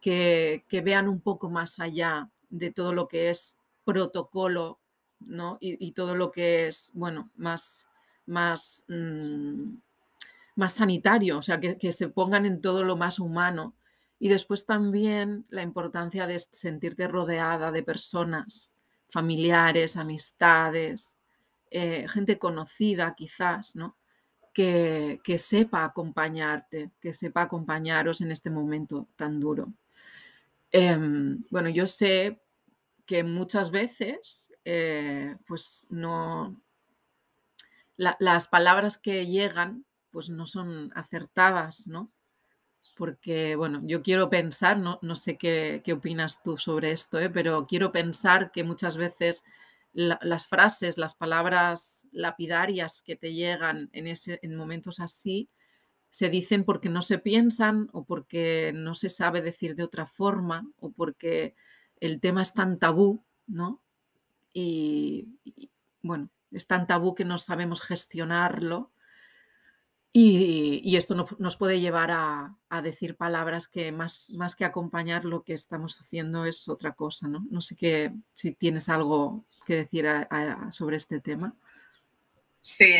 que, 0.00 0.64
vean 0.84 1.08
un 1.08 1.20
poco 1.20 1.50
más 1.50 1.80
allá 1.80 2.28
de 2.50 2.70
todo 2.70 2.92
lo 2.92 3.08
que 3.08 3.30
es 3.30 3.56
protocolo 3.84 4.78
¿no? 5.20 5.56
y, 5.60 5.92
todo 5.92 6.14
lo 6.14 6.30
que 6.30 6.68
es 6.68 6.92
bueno, 6.94 7.30
más, 7.36 7.88
más, 8.26 8.84
mm, 8.88 9.74
más 10.56 10.72
sanitario, 10.74 11.38
o 11.38 11.42
sea, 11.42 11.60
que, 11.60 11.76
que 11.76 11.92
se 11.92 12.08
pongan 12.08 12.46
en 12.46 12.60
todo 12.60 12.84
lo 12.84 12.96
más 12.96 13.18
humano. 13.18 13.74
Y 14.20 14.28
después 14.28 14.66
también 14.66 15.44
la 15.48 15.62
importancia 15.62 16.26
de 16.26 16.38
sentirte 16.38 17.06
rodeada 17.06 17.70
de 17.70 17.84
personas, 17.84 18.74
familiares, 19.08 19.96
amistades, 19.96 21.18
eh, 21.70 22.06
gente 22.08 22.38
conocida 22.38 23.14
quizás, 23.14 23.76
¿no? 23.76 23.96
Que, 24.58 25.38
sepa 25.38 25.84
acompañarte, 25.84 26.90
que 27.00 27.12
sepa 27.12 27.42
acompañaros 27.42 28.20
en 28.22 28.32
este 28.32 28.50
momento 28.50 29.06
tan 29.14 29.38
duro. 29.38 29.72
Em, 30.72 31.44
bueno, 31.48 31.68
yo 31.68 31.86
sé 31.86 32.40
que 33.06 33.22
muchas 33.22 33.70
veces, 33.70 34.52
eh, 34.64 35.36
pues 35.46 35.86
no, 35.90 36.60
las 37.96 38.48
palabras 38.48 38.98
que 38.98 39.26
llegan, 39.26 39.84
pues 40.10 40.28
no 40.28 40.44
son 40.44 40.90
acertadas, 40.96 41.86
¿no? 41.86 42.10
Porque, 42.96 43.54
bueno, 43.54 43.80
yo 43.84 44.02
quiero 44.02 44.28
pensar, 44.28 44.78
no, 44.78 44.98
no 45.02 45.14
sé 45.14 45.38
qué, 45.38 45.82
qué, 45.84 45.92
opinas 45.92 46.42
tú 46.42 46.56
sobre 46.56 46.90
esto, 46.90 47.20
¿eh? 47.20 47.30
pero 47.30 47.64
quiero 47.68 47.92
pensar 47.92 48.50
que 48.50 48.64
muchas 48.64 48.96
veces 48.96 49.44
las 49.92 50.46
frases, 50.46 50.98
las 50.98 51.14
palabras 51.14 52.06
lapidarias 52.12 53.02
que 53.02 53.16
te 53.16 53.32
llegan 53.32 53.88
en, 53.92 54.06
ese, 54.06 54.38
en 54.42 54.54
momentos 54.54 55.00
así, 55.00 55.50
se 56.10 56.28
dicen 56.28 56.64
porque 56.64 56.88
no 56.88 57.02
se 57.02 57.18
piensan 57.18 57.88
o 57.92 58.04
porque 58.04 58.72
no 58.74 58.94
se 58.94 59.10
sabe 59.10 59.42
decir 59.42 59.74
de 59.74 59.84
otra 59.84 60.06
forma 60.06 60.70
o 60.78 60.92
porque 60.92 61.54
el 62.00 62.20
tema 62.20 62.42
es 62.42 62.54
tan 62.54 62.78
tabú, 62.78 63.24
¿no? 63.46 63.82
y 64.52 65.28
bueno, 66.02 66.30
es 66.50 66.66
tan 66.66 66.86
tabú 66.86 67.14
que 67.14 67.24
no 67.24 67.38
sabemos 67.38 67.80
gestionarlo 67.80 68.90
y, 70.20 70.96
esto 70.96 71.14
nos 71.38 71.56
puede 71.56 71.78
llevar 71.78 72.10
a, 72.10 72.54
decir 72.82 73.16
palabras 73.16 73.68
que 73.68 73.92
más, 73.92 74.30
más 74.30 74.56
que 74.56 74.64
acompañar 74.64 75.24
lo 75.24 75.44
que 75.44 75.52
estamos 75.52 75.96
haciendo 76.00 76.44
es 76.44 76.68
otra 76.68 76.92
cosa, 76.92 77.28
¿no? 77.28 77.46
No 77.50 77.60
sé 77.60 77.76
qué, 77.76 78.12
si 78.32 78.52
tienes 78.52 78.88
algo 78.88 79.44
que 79.64 79.76
decir 79.76 80.06
sobre 80.70 80.96
este 80.96 81.20
tema. 81.20 81.54
Sí, 82.58 82.94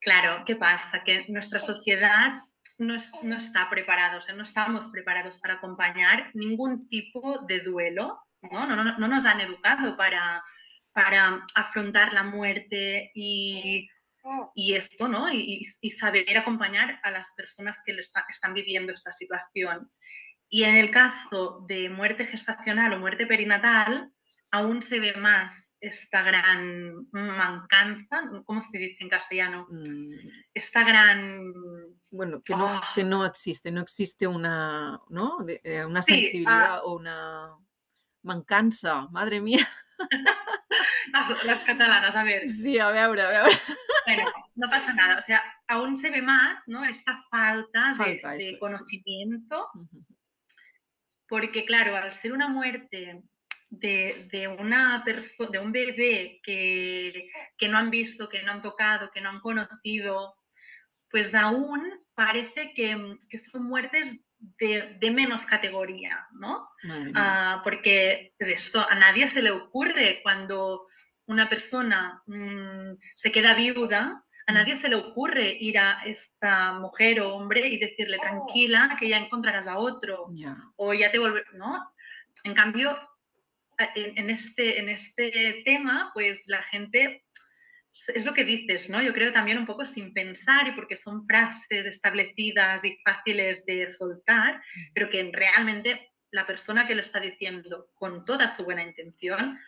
claro, 0.00 0.44
¿qué 0.46 0.54
pasa? 0.56 1.02
Que 1.02 1.24
nuestra 1.28 1.58
sociedad 1.60 2.42
no, 2.78 2.94
está 2.94 3.70
preparada, 3.70 4.18
o 4.18 4.20
sea, 4.20 4.34
no 4.34 4.42
estamos 4.42 4.88
preparados 4.88 5.38
para 5.38 5.54
acompañar 5.54 6.30
ningún 6.34 6.88
tipo 6.88 7.38
de 7.46 7.60
duelo, 7.60 8.20
¿no? 8.50 8.66
No, 8.66 8.76
no, 8.76 8.98
no 8.98 9.08
nos 9.08 9.24
han 9.24 9.40
educado 9.40 9.96
para, 9.96 10.44
para 10.92 11.44
afrontar 11.54 12.12
la 12.12 12.22
muerte 12.22 13.10
y 13.14 13.88
y 14.54 14.74
esto, 14.74 15.08
¿no? 15.08 15.32
Y, 15.32 15.64
saber 15.90 16.36
acompañar 16.36 17.00
a 17.02 17.10
las 17.10 17.32
personas 17.36 17.78
que 17.84 17.96
están 18.30 18.54
viviendo 18.54 18.92
esta 18.92 19.12
situación. 19.12 19.90
Y 20.48 20.64
en 20.64 20.76
el 20.76 20.90
caso 20.90 21.64
de 21.66 21.88
muerte 21.88 22.26
gestacional 22.26 22.92
o 22.92 22.98
muerte 22.98 23.26
perinatal, 23.26 24.12
aún 24.50 24.82
se 24.82 25.00
ve 25.00 25.14
más 25.14 25.74
esta 25.80 26.22
gran 26.22 27.08
mancanza, 27.10 28.22
¿cómo 28.44 28.60
se 28.60 28.78
dice 28.78 28.98
en 29.00 29.08
castellano? 29.08 29.66
Mm. 29.70 30.28
Esta 30.52 30.84
gran... 30.84 31.52
Bueno, 32.10 32.42
que 32.42 32.54
no, 32.54 32.66
ah. 32.68 32.88
que 32.94 33.02
no 33.02 33.24
existe, 33.24 33.70
no 33.70 33.80
existe 33.80 34.26
una, 34.26 35.00
¿no? 35.08 35.38
Eh, 35.48 35.84
una 35.86 36.02
sensibilidad 36.02 36.74
ah. 36.74 36.82
o 36.84 36.96
una 36.96 37.56
mancanza, 38.22 39.08
madre 39.08 39.40
mía. 39.40 39.66
las, 41.44 41.62
catalanas, 41.62 42.16
a 42.16 42.24
ver. 42.24 42.48
Sí, 42.48 42.78
a 42.78 42.90
ver, 42.90 43.20
a 43.20 43.28
ver. 43.28 43.42
Bueno, 44.06 44.24
no 44.54 44.68
pasa 44.68 44.92
nada. 44.92 45.18
O 45.18 45.22
sea, 45.22 45.42
aún 45.68 45.96
se 45.96 46.10
ve 46.10 46.22
más, 46.22 46.66
¿no? 46.66 46.84
Esta 46.84 47.24
falta, 47.30 47.94
de, 47.98 48.58
conocimiento. 48.58 49.70
Porque, 51.28 51.64
claro, 51.64 51.96
al 51.96 52.12
ser 52.12 52.32
una 52.32 52.48
muerte 52.48 53.22
de, 53.70 54.56
una 54.58 55.02
persona, 55.04 55.50
de 55.50 55.58
un 55.58 55.72
bebé 55.72 56.40
que, 56.42 57.30
no 57.68 57.78
han 57.78 57.90
visto, 57.90 58.28
que 58.28 58.42
no 58.42 58.52
han 58.52 58.62
tocado, 58.62 59.10
que 59.10 59.20
no 59.20 59.30
han 59.30 59.40
conocido, 59.40 60.34
pues 61.08 61.34
aún 61.34 61.82
parece 62.14 62.74
que, 62.74 63.16
son 63.38 63.64
muertes 63.64 64.18
de, 64.38 65.10
menos 65.12 65.46
categoría, 65.46 66.26
¿no? 66.32 66.68
Ah, 67.14 67.60
porque 67.64 68.34
esto 68.38 68.84
a 68.88 68.94
nadie 68.94 69.28
se 69.28 69.42
le 69.42 69.50
ocurre 69.50 70.20
cuando 70.22 70.86
una 71.26 71.48
persona 71.48 72.22
mm, 72.26 72.94
se 73.14 73.32
queda 73.32 73.54
viuda, 73.54 74.24
a 74.46 74.52
mm. 74.52 74.54
nadie 74.54 74.76
se 74.76 74.88
le 74.88 74.96
ocurre 74.96 75.56
ir 75.60 75.78
a 75.78 76.02
esta 76.04 76.72
mujer 76.74 77.20
o 77.20 77.34
hombre 77.34 77.68
y 77.68 77.78
decirle 77.78 78.18
oh. 78.18 78.22
tranquila 78.22 78.96
que 78.98 79.08
ya 79.08 79.18
encontrarás 79.18 79.66
a 79.66 79.78
otro 79.78 80.28
o 80.76 80.94
ya 80.94 81.10
te 81.10 81.18
volverás, 81.18 81.54
¿no? 81.54 81.92
En 82.44 82.54
cambio, 82.54 82.96
en, 83.94 84.30
este, 84.30 84.78
en 84.78 84.88
este 84.88 85.62
tema, 85.64 86.10
pues 86.14 86.46
la 86.46 86.62
gente 86.62 87.24
es 87.92 88.24
lo 88.24 88.32
que 88.32 88.44
dices, 88.44 88.88
¿no? 88.88 89.02
Yo 89.02 89.12
creo 89.12 89.32
también 89.32 89.58
un 89.58 89.66
poco 89.66 89.84
sin 89.84 90.14
pensar 90.14 90.66
y 90.66 90.72
porque 90.72 90.96
son 90.96 91.24
frases 91.24 91.86
establecidas 91.86 92.84
y 92.84 92.98
fáciles 93.04 93.66
de 93.66 93.88
soltar, 93.90 94.56
mm. 94.56 94.80
pero 94.94 95.10
que 95.10 95.30
realmente 95.32 96.10
la 96.30 96.46
persona 96.46 96.86
que 96.86 96.94
lo 96.94 97.02
está 97.02 97.20
diciendo 97.20 97.90
con 97.94 98.24
toda 98.24 98.50
su 98.50 98.64
buena 98.64 98.82
intención 98.82 99.58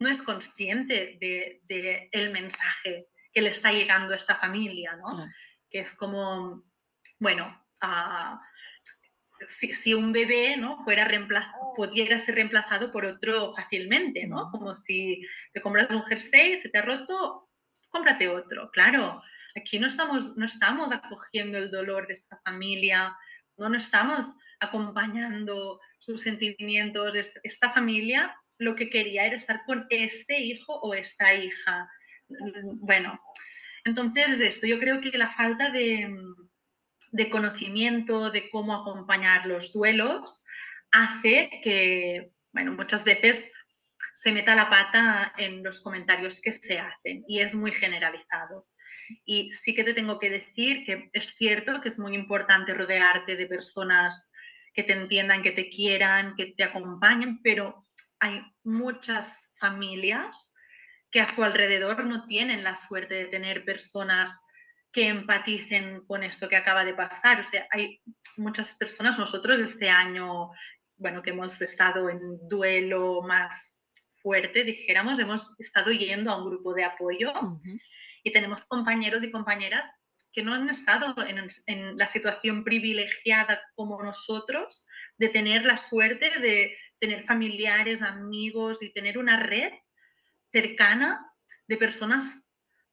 no 0.00 0.08
es 0.08 0.22
consciente 0.22 1.18
del 1.20 1.60
de, 1.68 2.08
el 2.10 2.32
mensaje 2.32 3.08
que 3.32 3.42
le 3.42 3.50
está 3.50 3.70
llegando 3.70 4.14
a 4.14 4.16
esta 4.16 4.34
familia, 4.34 4.96
¿no? 4.96 5.28
Que 5.70 5.80
es 5.80 5.94
como, 5.94 6.64
bueno, 7.18 7.64
si, 9.46 9.94
un 9.94 10.12
bebé 10.12 10.56
¿no? 10.56 10.82
fuera 10.84 11.08
pudiera 11.76 12.18
ser 12.18 12.36
reemplazado 12.36 12.90
por 12.90 13.04
otro 13.04 13.54
fácilmente, 13.54 14.26
¿no? 14.26 14.50
Como 14.50 14.74
si 14.74 15.22
te 15.52 15.60
compras 15.60 15.90
un 15.90 16.02
jersey, 16.04 16.58
se 16.58 16.70
te 16.70 16.78
ha 16.78 16.82
roto, 16.82 17.48
cómprate 17.90 18.28
otro. 18.28 18.70
Claro, 18.70 19.22
aquí 19.54 19.78
no 19.78 19.86
estamos, 19.86 20.36
no 20.36 20.46
estamos 20.46 20.92
acogiendo 20.92 21.58
el 21.58 21.70
dolor 21.70 22.06
de 22.06 22.14
esta 22.14 22.40
familia, 22.42 23.14
no, 23.58 23.68
no 23.68 23.76
estamos 23.76 24.26
acompañando 24.60 25.78
sus 25.98 26.22
sentimientos. 26.22 27.14
Esta 27.42 27.70
familia 27.70 28.34
lo 28.60 28.76
que 28.76 28.90
quería 28.90 29.26
era 29.26 29.36
estar 29.36 29.64
con 29.64 29.86
este 29.88 30.38
hijo 30.38 30.78
o 30.80 30.94
esta 30.94 31.34
hija. 31.34 31.90
Bueno, 32.28 33.18
entonces 33.84 34.40
esto, 34.40 34.66
yo 34.66 34.78
creo 34.78 35.00
que 35.00 35.16
la 35.16 35.30
falta 35.30 35.70
de, 35.70 36.14
de 37.10 37.30
conocimiento 37.30 38.30
de 38.30 38.50
cómo 38.50 38.74
acompañar 38.74 39.46
los 39.46 39.72
duelos 39.72 40.44
hace 40.92 41.50
que, 41.64 42.32
bueno, 42.52 42.72
muchas 42.72 43.04
veces 43.04 43.50
se 44.14 44.32
meta 44.32 44.54
la 44.54 44.68
pata 44.68 45.32
en 45.38 45.62
los 45.62 45.80
comentarios 45.80 46.40
que 46.42 46.52
se 46.52 46.78
hacen 46.78 47.24
y 47.26 47.40
es 47.40 47.54
muy 47.54 47.72
generalizado. 47.72 48.68
Y 49.24 49.52
sí 49.52 49.74
que 49.74 49.84
te 49.84 49.94
tengo 49.94 50.18
que 50.18 50.28
decir 50.28 50.84
que 50.84 51.08
es 51.14 51.34
cierto 51.34 51.80
que 51.80 51.88
es 51.88 51.98
muy 51.98 52.14
importante 52.14 52.74
rodearte 52.74 53.36
de 53.36 53.46
personas 53.46 54.30
que 54.74 54.82
te 54.82 54.92
entiendan, 54.92 55.42
que 55.42 55.52
te 55.52 55.70
quieran, 55.70 56.34
que 56.36 56.46
te 56.56 56.64
acompañen, 56.64 57.40
pero 57.42 57.86
hay 58.20 58.42
muchas 58.62 59.52
familias 59.58 60.54
que 61.10 61.20
a 61.20 61.26
su 61.26 61.42
alrededor 61.42 62.04
no 62.04 62.26
tienen 62.26 62.62
la 62.62 62.76
suerte 62.76 63.14
de 63.14 63.24
tener 63.24 63.64
personas 63.64 64.40
que 64.92 65.08
empaticen 65.08 66.04
con 66.06 66.22
esto 66.22 66.48
que 66.48 66.56
acaba 66.56 66.84
de 66.84 66.94
pasar. 66.94 67.40
O 67.40 67.44
sea, 67.44 67.66
hay 67.70 68.00
muchas 68.36 68.74
personas, 68.74 69.18
nosotros 69.18 69.58
este 69.58 69.88
año, 69.88 70.50
bueno, 70.96 71.22
que 71.22 71.30
hemos 71.30 71.60
estado 71.62 72.10
en 72.10 72.20
duelo 72.48 73.22
más 73.22 73.82
fuerte, 74.22 74.64
dijéramos, 74.64 75.18
hemos 75.18 75.58
estado 75.58 75.90
yendo 75.90 76.30
a 76.30 76.36
un 76.36 76.50
grupo 76.50 76.74
de 76.74 76.84
apoyo 76.84 77.32
y 78.22 78.32
tenemos 78.32 78.66
compañeros 78.66 79.22
y 79.22 79.30
compañeras 79.30 79.88
que 80.32 80.42
no 80.42 80.54
han 80.54 80.68
estado 80.68 81.14
en, 81.26 81.48
en, 81.66 81.96
la 81.96 82.06
situación 82.06 82.62
privilegiada 82.62 83.60
como 83.74 84.00
nosotros, 84.02 84.86
de 85.16 85.28
tener 85.28 85.64
la 85.64 85.76
suerte 85.76 86.38
de 86.38 86.76
tener 87.00 87.24
familiares, 87.24 88.02
amigos 88.02 88.82
y 88.82 88.92
tener 88.92 89.18
una 89.18 89.42
red 89.42 89.72
cercana 90.52 91.26
de 91.66 91.76
personas 91.76 92.46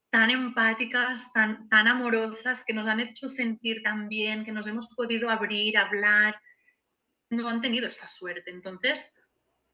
tan 0.10 0.30
empáticas, 0.32 1.32
tan, 1.34 1.68
tan 1.70 1.88
amorosas, 1.88 2.64
que 2.66 2.74
nos 2.74 2.88
han 2.88 3.02
hecho 3.02 3.28
sentir 3.28 3.84
tan 3.84 4.08
bien, 4.08 4.46
que 4.46 4.52
nos 4.52 4.66
hemos 4.68 4.88
podido 4.96 5.30
abrir, 5.30 5.78
hablar, 5.78 6.40
no 7.30 7.50
han 7.50 7.62
tenido 7.62 7.88
esa 7.88 8.08
suerte. 8.08 8.50
Entonces, 8.52 9.14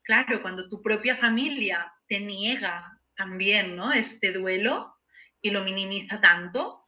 claro, 0.01 0.41
cuando 0.41 0.67
tu 0.67 0.81
propia 0.81 1.15
familia 1.15 1.93
te 2.07 2.19
niega 2.19 2.99
también 3.15 3.75
¿no? 3.75 3.93
este 3.93 4.31
duelo 4.31 4.95
y 5.41 5.51
lo 5.51 5.63
minimiza 5.63 6.19
tanto, 6.19 6.83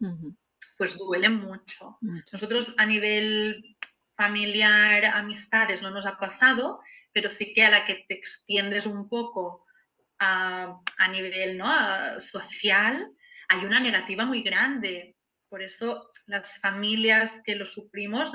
pues 0.77 0.97
duele 0.97 1.29
mucho. 1.29 1.99
Nosotros 2.01 2.73
a 2.77 2.85
nivel 2.85 3.75
familiar, 4.15 5.05
amistades, 5.05 5.81
no 5.81 5.91
nos 5.91 6.05
ha 6.05 6.17
pasado, 6.17 6.79
pero 7.15 7.29
sí 7.29 7.53
que 7.53 7.63
a 7.63 7.69
la 7.69 7.85
que 7.85 8.03
te 8.09 8.13
extiendes 8.13 8.85
un 8.85 9.07
poco 9.07 9.65
a, 10.19 10.81
a 10.97 11.07
nivel 11.07 11.57
¿no? 11.57 11.65
social, 12.19 13.09
hay 13.47 13.63
una 13.63 13.79
negativa 13.79 14.25
muy 14.25 14.43
grande. 14.43 15.15
Por 15.47 15.63
eso 15.63 16.11
las 16.25 16.59
familias 16.59 17.41
que 17.45 17.55
lo 17.55 17.65
sufrimos 17.65 18.33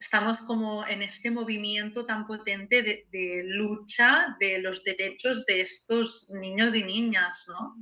estamos 0.00 0.40
como 0.40 0.84
en 0.84 1.02
este 1.02 1.30
movimiento 1.30 2.04
tan 2.04 2.26
potente 2.26 2.82
de, 2.82 3.42
lucha 3.44 4.36
de 4.40 4.58
los 4.58 4.82
derechos 4.82 5.46
de 5.46 5.60
estos 5.60 6.28
niños 6.30 6.74
y 6.74 6.82
niñas, 6.82 7.44
¿no? 7.46 7.76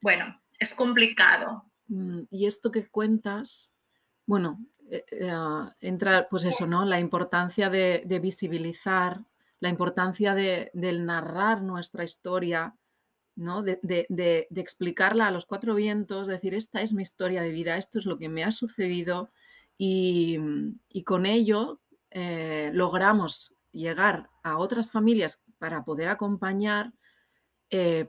Bueno, 0.00 0.40
es 0.60 0.72
complicado. 0.72 1.64
Mm, 1.88 2.22
y 2.30 2.46
esto 2.46 2.70
que 2.70 2.88
cuentas, 2.88 3.74
bueno, 4.24 4.64
eh, 4.90 5.04
eh, 5.12 5.32
entra 5.80 6.28
pues 6.28 6.44
eso, 6.44 6.66
¿no? 6.66 6.84
La 6.84 6.98
importancia 6.98 7.70
de, 7.70 8.04
visibilizar, 8.20 9.24
la 9.60 9.68
importancia 9.68 10.34
de, 10.34 10.70
del 10.74 11.04
narrar 11.04 11.62
nuestra 11.62 12.02
historia, 12.02 12.74
de, 13.36 14.48
explicarla 14.56 15.28
a 15.28 15.30
los 15.30 15.46
cuatro 15.46 15.76
vientos, 15.76 16.26
decir, 16.26 16.54
esta 16.54 16.82
es 16.82 16.92
mi 16.92 17.02
historia 17.02 17.40
de 17.42 17.50
vida, 17.50 17.76
esto 17.76 18.00
es 18.00 18.06
lo 18.06 18.18
que 18.18 18.28
me 18.28 18.42
ha 18.42 18.50
sucedido 18.50 19.30
y, 19.78 20.38
con 21.04 21.24
ello 21.24 21.80
eh, 22.10 22.70
logramos 22.74 23.54
llegar 23.70 24.28
a 24.42 24.58
otras 24.58 24.90
familias 24.90 25.40
para 25.58 25.84
poder 25.84 26.08
acompañar, 26.08 26.92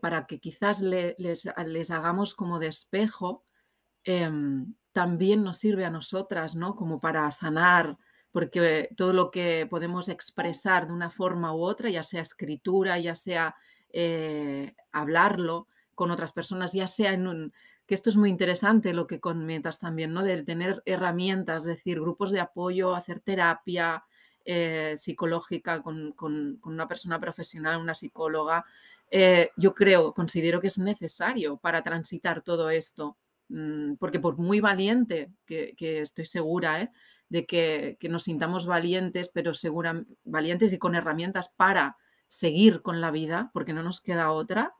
para 0.01 0.25
que 0.25 0.39
quizás 0.39 0.81
les, 0.81 1.91
hagamos 1.91 2.33
como 2.33 2.57
despejo, 2.57 3.43
em, 4.03 4.73
también 4.91 5.43
nos 5.43 5.57
sirve 5.57 5.85
a 5.85 5.89
nosotras, 5.89 6.55
¿no? 6.55 6.75
Como 6.75 6.99
para 6.99 7.29
sanar, 7.31 7.97
porque 8.31 8.89
todo 8.95 9.13
lo 9.13 9.31
que 9.31 9.67
podemos 9.69 10.09
expresar 10.09 10.87
de 10.87 10.93
una 10.93 11.09
forma 11.09 11.53
u 11.53 11.61
otra, 11.61 11.89
ya 11.89 12.03
sea 12.03 12.21
escritura, 12.21 12.99
ya 12.99 13.15
sea 13.15 13.55
eh, 13.91 14.73
hablarlo 14.91 15.67
con 15.95 16.11
otras 16.11 16.31
personas, 16.31 16.73
ya 16.73 16.87
sea 16.87 17.13
en 17.13 17.27
un, 17.27 17.53
que 17.85 17.95
esto 17.95 18.09
es 18.09 18.17
muy 18.17 18.29
interesante 18.29 18.93
lo 18.93 19.05
que 19.07 19.19
comentas 19.19 19.79
también, 19.79 20.13
¿no? 20.13 20.23
De 20.23 20.43
tener 20.43 20.81
herramientas, 20.85 21.63
es 21.63 21.75
decir, 21.75 21.99
grupos 21.99 22.31
de 22.31 22.39
apoyo, 22.39 22.95
hacer 22.95 23.19
terapia 23.19 24.05
eh, 24.45 24.95
psicológica 24.97 25.81
con, 25.81 26.15
una 26.63 26.87
persona 26.87 27.19
profesional, 27.19 27.81
una 27.81 27.93
psicóloga. 27.93 28.65
Eh, 29.09 29.49
yo 29.57 29.73
creo, 29.73 30.13
considero 30.13 30.61
que 30.61 30.67
es 30.67 30.77
necesario 30.77 31.57
para 31.57 31.83
transitar 31.83 32.41
todo 32.41 32.69
esto, 32.69 33.17
porque 33.99 34.19
por 34.19 34.37
muy 34.37 34.59
valiente 34.59 35.31
que, 35.45 35.75
estoy 35.79 36.25
segura 36.25 36.91
de 37.29 37.45
que, 37.45 37.97
que, 37.99 38.09
nos 38.09 38.23
sintamos 38.23 38.65
valientes, 38.65 39.29
pero 39.33 39.53
segura, 39.53 40.03
valientes 40.23 40.71
y 40.73 40.77
con 40.77 40.95
herramientas 40.95 41.49
para 41.55 41.97
seguir 42.27 42.81
con 42.81 43.01
la 43.01 43.11
vida, 43.11 43.51
porque 43.53 43.73
no 43.73 43.83
nos 43.83 44.01
queda 44.01 44.31
otra, 44.31 44.73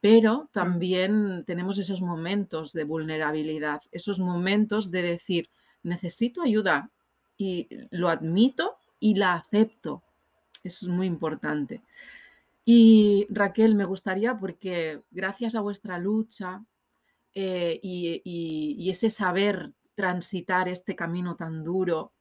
pero 0.00 0.48
también 0.52 1.44
tenemos 1.46 1.78
esos 1.78 2.02
momentos 2.02 2.72
de 2.72 2.84
vulnerabilidad, 2.84 3.82
esos 3.92 4.18
momentos 4.18 4.90
de 4.90 5.02
decir, 5.02 5.48
necesito 5.82 6.42
ayuda 6.42 6.90
y 7.36 7.68
lo 7.90 8.08
admito 8.08 8.76
y 8.98 9.14
la 9.14 9.34
acepto. 9.34 10.02
Eso 10.64 10.86
es 10.86 10.92
muy 10.92 11.06
importante. 11.06 11.82
Y 12.64 13.26
Raquel, 13.30 13.74
me 13.74 13.84
gustaría, 13.84 14.36
porque 14.38 15.02
gracias 15.10 15.54
a 15.54 15.60
vuestra 15.60 15.98
lucha 15.98 16.64
eh, 17.34 17.80
y, 17.82 18.88
ese 18.90 19.10
saber 19.10 19.72
transitar 19.94 20.68
este 20.68 20.94
camino 20.96 21.36
tan 21.36 21.64
duro, 21.64 22.12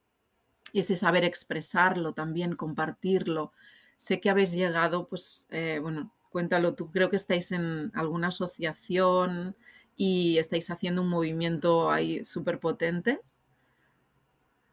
ese 0.73 0.95
saber 0.95 1.23
expresarlo 1.23 2.13
también, 2.13 2.55
compartirlo, 2.55 3.53
sé 3.97 4.19
que 4.19 4.29
habéis 4.29 4.51
llegado, 4.53 5.07
pues, 5.07 5.47
eh, 5.51 5.79
bueno, 5.81 6.13
cuéntalo 6.29 6.75
tú, 6.75 6.91
creo 6.91 7.09
que 7.09 7.17
estáis 7.17 7.51
en 7.51 7.91
alguna 7.93 8.29
asociación 8.29 9.55
y 9.95 10.37
estáis 10.37 10.69
haciendo 10.71 11.01
un 11.01 11.09
movimiento 11.09 11.91
ahí 11.91 12.23
súper 12.23 12.59
potente. 12.59 13.19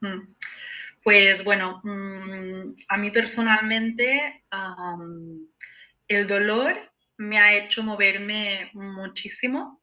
Mm. 0.01 0.35
Pues 1.03 1.42
bueno, 1.44 1.81
mm, 1.85 2.74
a 2.88 2.96
mí 2.96 3.11
personalmente 3.11 4.44
el 6.07 6.27
dolor 6.27 6.77
me 7.16 7.38
ha 7.38 7.57
hecho 7.57 7.83
moverme 7.83 8.70
muchísimo. 8.74 9.81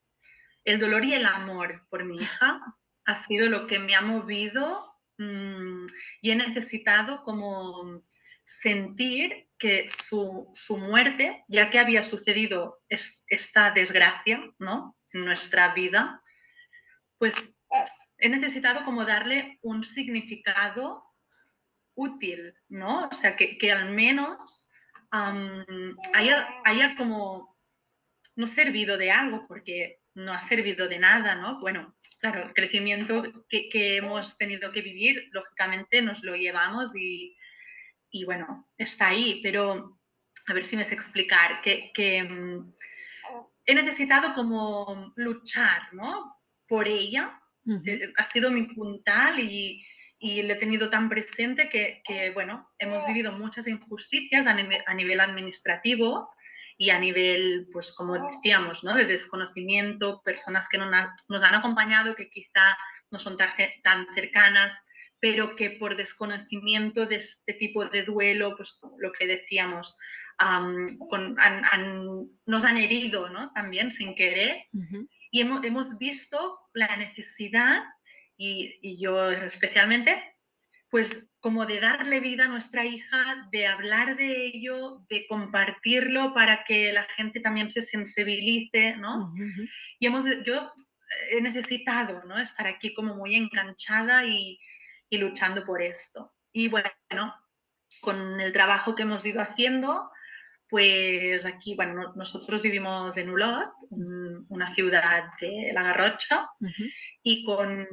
El 0.66 0.80
dolor 0.80 1.06
y 1.06 1.14
el 1.14 1.26
amor 1.26 1.86
por 1.90 2.04
mi 2.04 2.18
hija 2.18 2.60
ha 3.06 3.16
sido 3.16 3.50
lo 3.50 3.68
que 3.68 3.80
me 3.80 3.96
ha 3.96 4.02
movido 4.02 4.94
mm, 5.18 5.86
y 6.22 6.32
he 6.32 6.36
necesitado 6.36 7.24
como 7.24 8.02
sentir 8.44 9.48
que 9.58 9.88
su, 9.88 10.52
muerte, 10.78 11.44
ya 11.48 11.70
que 11.70 11.80
había 11.80 12.04
sucedido 12.04 12.82
esta 12.90 13.72
desgracia 13.72 14.42
¿no? 14.60 14.98
en 15.12 15.26
nuestra 15.26 15.74
vida, 15.74 16.24
pues 17.18 17.58
he 18.18 18.30
necesitado 18.30 18.86
como 18.86 19.06
darle 19.06 19.60
un 19.62 19.84
significado 19.84 21.04
útil, 21.96 22.56
¿no? 22.68 23.08
O 23.08 23.16
sea, 23.16 23.36
que, 23.36 23.72
al 23.72 23.92
menos 23.92 24.68
haya, 25.12 26.48
haya, 26.66 26.96
como 26.98 27.58
no 28.36 28.48
servido 28.48 28.98
de 28.98 29.12
algo, 29.12 29.48
porque 29.48 30.02
no 30.16 30.34
ha 30.34 30.42
servido 30.42 30.88
de 30.88 30.98
nada, 30.98 31.36
¿no? 31.36 31.60
Bueno, 31.60 31.94
claro, 32.20 32.48
el 32.48 32.54
crecimiento 32.54 33.46
que, 33.48 33.70
que 33.70 33.98
hemos 33.98 34.38
tenido 34.38 34.72
que 34.72 34.82
vivir, 34.82 35.30
lógicamente 35.32 36.02
nos 36.02 36.24
lo 36.24 36.36
llevamos 36.36 36.96
y, 36.96 37.38
y 38.10 38.24
bueno, 38.26 38.66
está 38.78 39.10
ahí, 39.10 39.42
pero 39.44 40.00
a 40.48 40.54
ver 40.54 40.66
si 40.66 40.78
me 40.78 40.86
sé 40.86 40.96
explicar, 40.96 41.62
que, 41.62 42.24
mm, 42.24 42.74
he 43.66 43.76
necesitado 43.76 44.34
como 44.34 45.14
luchar, 45.16 45.94
¿no? 45.94 46.38
Por 46.68 46.88
ella, 46.88 47.42
eh, 47.86 48.14
ha 48.16 48.26
sido 48.26 48.52
mi 48.52 48.64
puntal 48.64 49.40
y, 49.40 49.84
y 50.20 50.44
lo 50.44 50.54
he 50.54 50.58
tenido 50.58 50.90
tan 50.90 51.10
presente 51.10 51.70
que, 51.70 52.32
bueno, 52.34 52.72
hemos 52.78 53.06
vivido 53.06 53.32
muchas 53.32 53.68
injusticias 53.68 54.48
a 54.48 54.54
nivel, 54.94 55.20
administrativo 55.20 56.30
y 56.78 56.90
a 56.90 57.00
nivel, 57.00 57.68
pues 57.72 57.94
como 57.94 58.18
decíamos, 58.20 58.84
¿no? 58.84 58.94
de 58.96 59.06
desconocimiento, 59.06 60.22
personas 60.24 60.68
que 60.70 60.78
no 60.78 60.90
nos 61.30 61.44
han 61.44 61.56
acompañado, 61.56 62.16
que 62.16 62.30
quizá 62.30 62.78
no 63.12 63.20
son 63.20 63.38
tan, 63.38 63.50
tan 63.82 64.08
cercanas, 64.14 64.84
pero 65.20 65.56
que 65.56 65.72
por 65.72 65.96
desconocimiento 65.96 67.06
de 67.06 67.16
este 67.16 67.54
tipo 67.54 67.86
de 67.86 68.04
duelo, 68.04 68.56
pues 68.58 68.80
lo 69.00 69.12
que 69.12 69.26
decíamos, 69.26 69.98
nos 72.46 72.66
han 72.66 72.78
herido 72.78 73.30
¿no? 73.30 73.52
también 73.54 73.92
sin 73.92 74.16
querer. 74.16 74.66
Y 75.32 75.42
hemos, 75.42 75.64
hemos, 75.66 75.98
visto 75.98 76.60
la 76.74 76.96
necesidad 76.98 77.84
y, 78.38 78.98
yo 79.00 79.32
especialmente, 79.32 80.35
pues 80.96 81.34
como 81.42 81.66
de 81.66 81.82
darle 81.82 82.22
vida 82.22 82.46
a 82.46 82.48
nuestra 82.48 82.86
hija, 82.86 83.50
de 83.52 83.68
hablar 83.68 84.16
de 84.16 84.46
ello, 84.46 85.06
de 85.10 85.28
compartirlo 85.28 86.34
para 86.34 86.64
que 86.64 86.94
la 86.94 87.04
gente 87.04 87.42
también 87.42 87.70
se 87.70 87.82
sensibilice, 87.82 88.96
¿no? 88.96 89.34
Y 90.00 90.06
hemos, 90.06 90.24
yo 90.46 90.72
he 91.32 91.42
necesitado, 91.42 92.24
¿no? 92.24 92.40
Estar 92.40 92.66
aquí 92.68 92.94
como 92.94 93.14
muy 93.14 93.36
enganchada 93.36 94.26
y, 94.26 94.58
y 95.10 95.18
luchando 95.18 95.66
por 95.66 95.82
esto. 95.82 96.34
Y 96.54 96.70
bueno, 96.70 96.88
con 98.00 98.40
el 98.40 98.54
trabajo 98.54 98.96
que 98.96 99.04
hemos 99.04 99.26
ido 99.26 99.42
haciendo, 99.42 100.10
pues 100.70 101.46
aquí, 101.46 101.76
bueno, 101.76 102.14
nosotros 102.16 102.62
vivimos 102.62 103.18
en 103.18 103.32
Ulot, 103.32 103.74
una 104.48 104.74
ciudad 104.74 105.26
de 105.42 105.72
La 105.74 105.84
Garrocha, 105.84 106.48
y 107.22 107.44
con, 107.44 107.86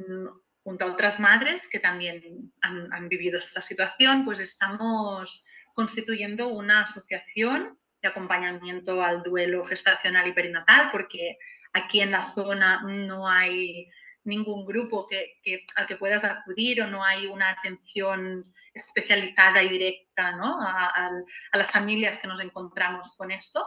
junto 0.63 0.85
a 0.85 0.91
otras 0.91 1.19
madres 1.19 1.67
que 1.69 1.79
también 1.79 2.53
han, 2.61 3.09
vivido 3.09 3.39
esta 3.39 3.61
situación, 3.61 4.23
pues 4.23 4.39
estamos 4.39 5.45
constituyendo 5.73 6.47
una 6.47 6.81
asociación 6.81 7.77
de 8.01 8.07
acompañamiento 8.09 9.03
al 9.03 9.23
duelo 9.23 9.63
gestacional 9.63 10.27
y 10.27 10.33
perinatal, 10.33 10.89
porque 10.91 11.37
aquí 11.73 12.01
en 12.01 12.11
la 12.11 12.25
zona 12.31 12.81
no 12.83 13.27
hay 13.27 13.89
ningún 14.23 14.65
grupo 14.65 15.07
al 15.75 15.87
que 15.87 15.97
puedas 15.97 16.23
acudir 16.23 16.81
o 16.81 16.87
no 16.87 17.03
hay 17.03 17.27
una 17.27 17.49
atención 17.49 18.53
especializada 18.73 19.61
y 19.61 19.69
directa 19.69 20.31
¿no? 20.31 20.59
a, 20.61 21.11
las 21.53 21.71
familias 21.71 22.19
que 22.19 22.27
nos 22.27 22.39
encontramos 22.39 23.15
con 23.17 23.31
esto. 23.31 23.65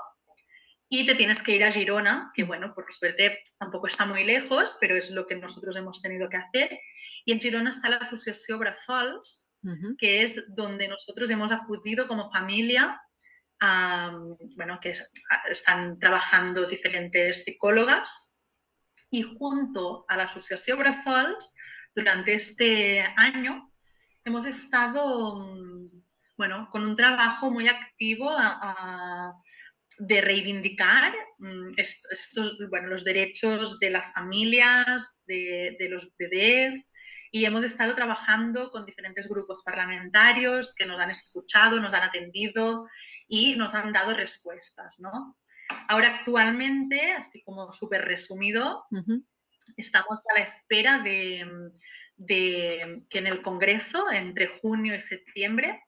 Y 0.88 1.05
te 1.05 1.16
tienes 1.16 1.42
que 1.42 1.53
ir 1.53 1.64
a 1.64 1.72
Girona, 1.72 2.31
que 2.35 2.44
bueno, 2.44 2.72
por 2.75 2.92
suerte 2.92 3.42
tampoco 3.59 3.88
está 3.88 4.07
muy 4.07 4.25
lejos, 4.25 4.77
pero 4.81 4.94
es 4.94 5.11
lo 5.11 5.27
que 5.27 5.35
nosotros 5.35 5.75
hemos 5.77 6.01
tenido 6.01 6.29
que 6.29 6.37
hacer. 6.37 6.79
Y 7.25 7.33
en 7.33 7.40
Girona 7.40 7.70
está 7.70 7.88
la 7.88 7.96
Asociación 7.96 8.61
Brasols, 8.61 9.51
que 9.99 10.22
es 10.22 10.44
donde 10.55 10.87
nosotros 10.87 11.29
hemos 11.31 11.51
acudido 11.51 12.07
como 12.07 12.31
familia, 12.31 13.01
bueno, 14.55 14.79
que 14.81 14.94
están 15.51 15.99
trabajando 15.99 16.66
diferentes 16.66 17.42
psicólogas. 17.42 18.37
Y 19.11 19.22
junto 19.22 20.05
a 20.09 20.16
la 20.16 20.25
Asociación 20.25 20.79
Brasols, 20.79 21.53
durante 21.96 22.35
este 22.35 23.01
año, 23.16 23.72
hemos 24.25 24.46
estado, 24.46 25.40
mm, 25.40 25.88
bueno, 26.37 26.68
con 26.70 26.85
un 26.85 26.94
trabajo 26.94 27.51
muy 27.51 27.66
activo 27.66 28.31
de 29.99 30.21
reivindicar 30.21 31.13
mm, 31.39 31.73
estos, 31.77 32.59
bueno, 32.71 32.89
los 32.89 33.05
derechos 33.05 33.79
de 33.79 33.91
las 33.91 34.13
familias, 34.13 35.23
de, 35.27 35.77
los 35.91 36.15
bebés, 36.17 36.93
y 37.31 37.45
hemos 37.45 37.65
estado 37.65 37.95
trabajando 37.95 38.71
con 38.71 38.87
diferentes 38.87 39.29
grupos 39.29 39.63
parlamentarios 39.65 40.75
que 40.75 40.87
nos 40.87 41.01
han 41.01 41.11
escuchado, 41.11 41.81
nos 41.81 41.93
han 41.95 42.05
atendido 42.05 42.87
y 43.29 43.57
nos 43.57 43.75
han 43.75 43.93
dado 43.93 44.15
respuestas, 44.15 45.01
¿no? 45.01 45.37
Ahora 45.89 46.19
actualmente, 46.19 47.13
así 47.13 47.43
como 47.43 47.73
súper 47.73 48.03
resumido, 48.03 48.85
estamos 49.77 50.21
a 50.31 50.39
la 50.39 50.45
espera 50.45 51.01
de, 51.01 51.45
de 52.17 53.03
que 53.11 53.19
en 53.19 53.27
el 53.27 53.43
Congreso, 53.43 54.11
entre 54.13 54.47
junio 54.47 54.95
y 54.95 55.01
septiembre, 55.01 55.83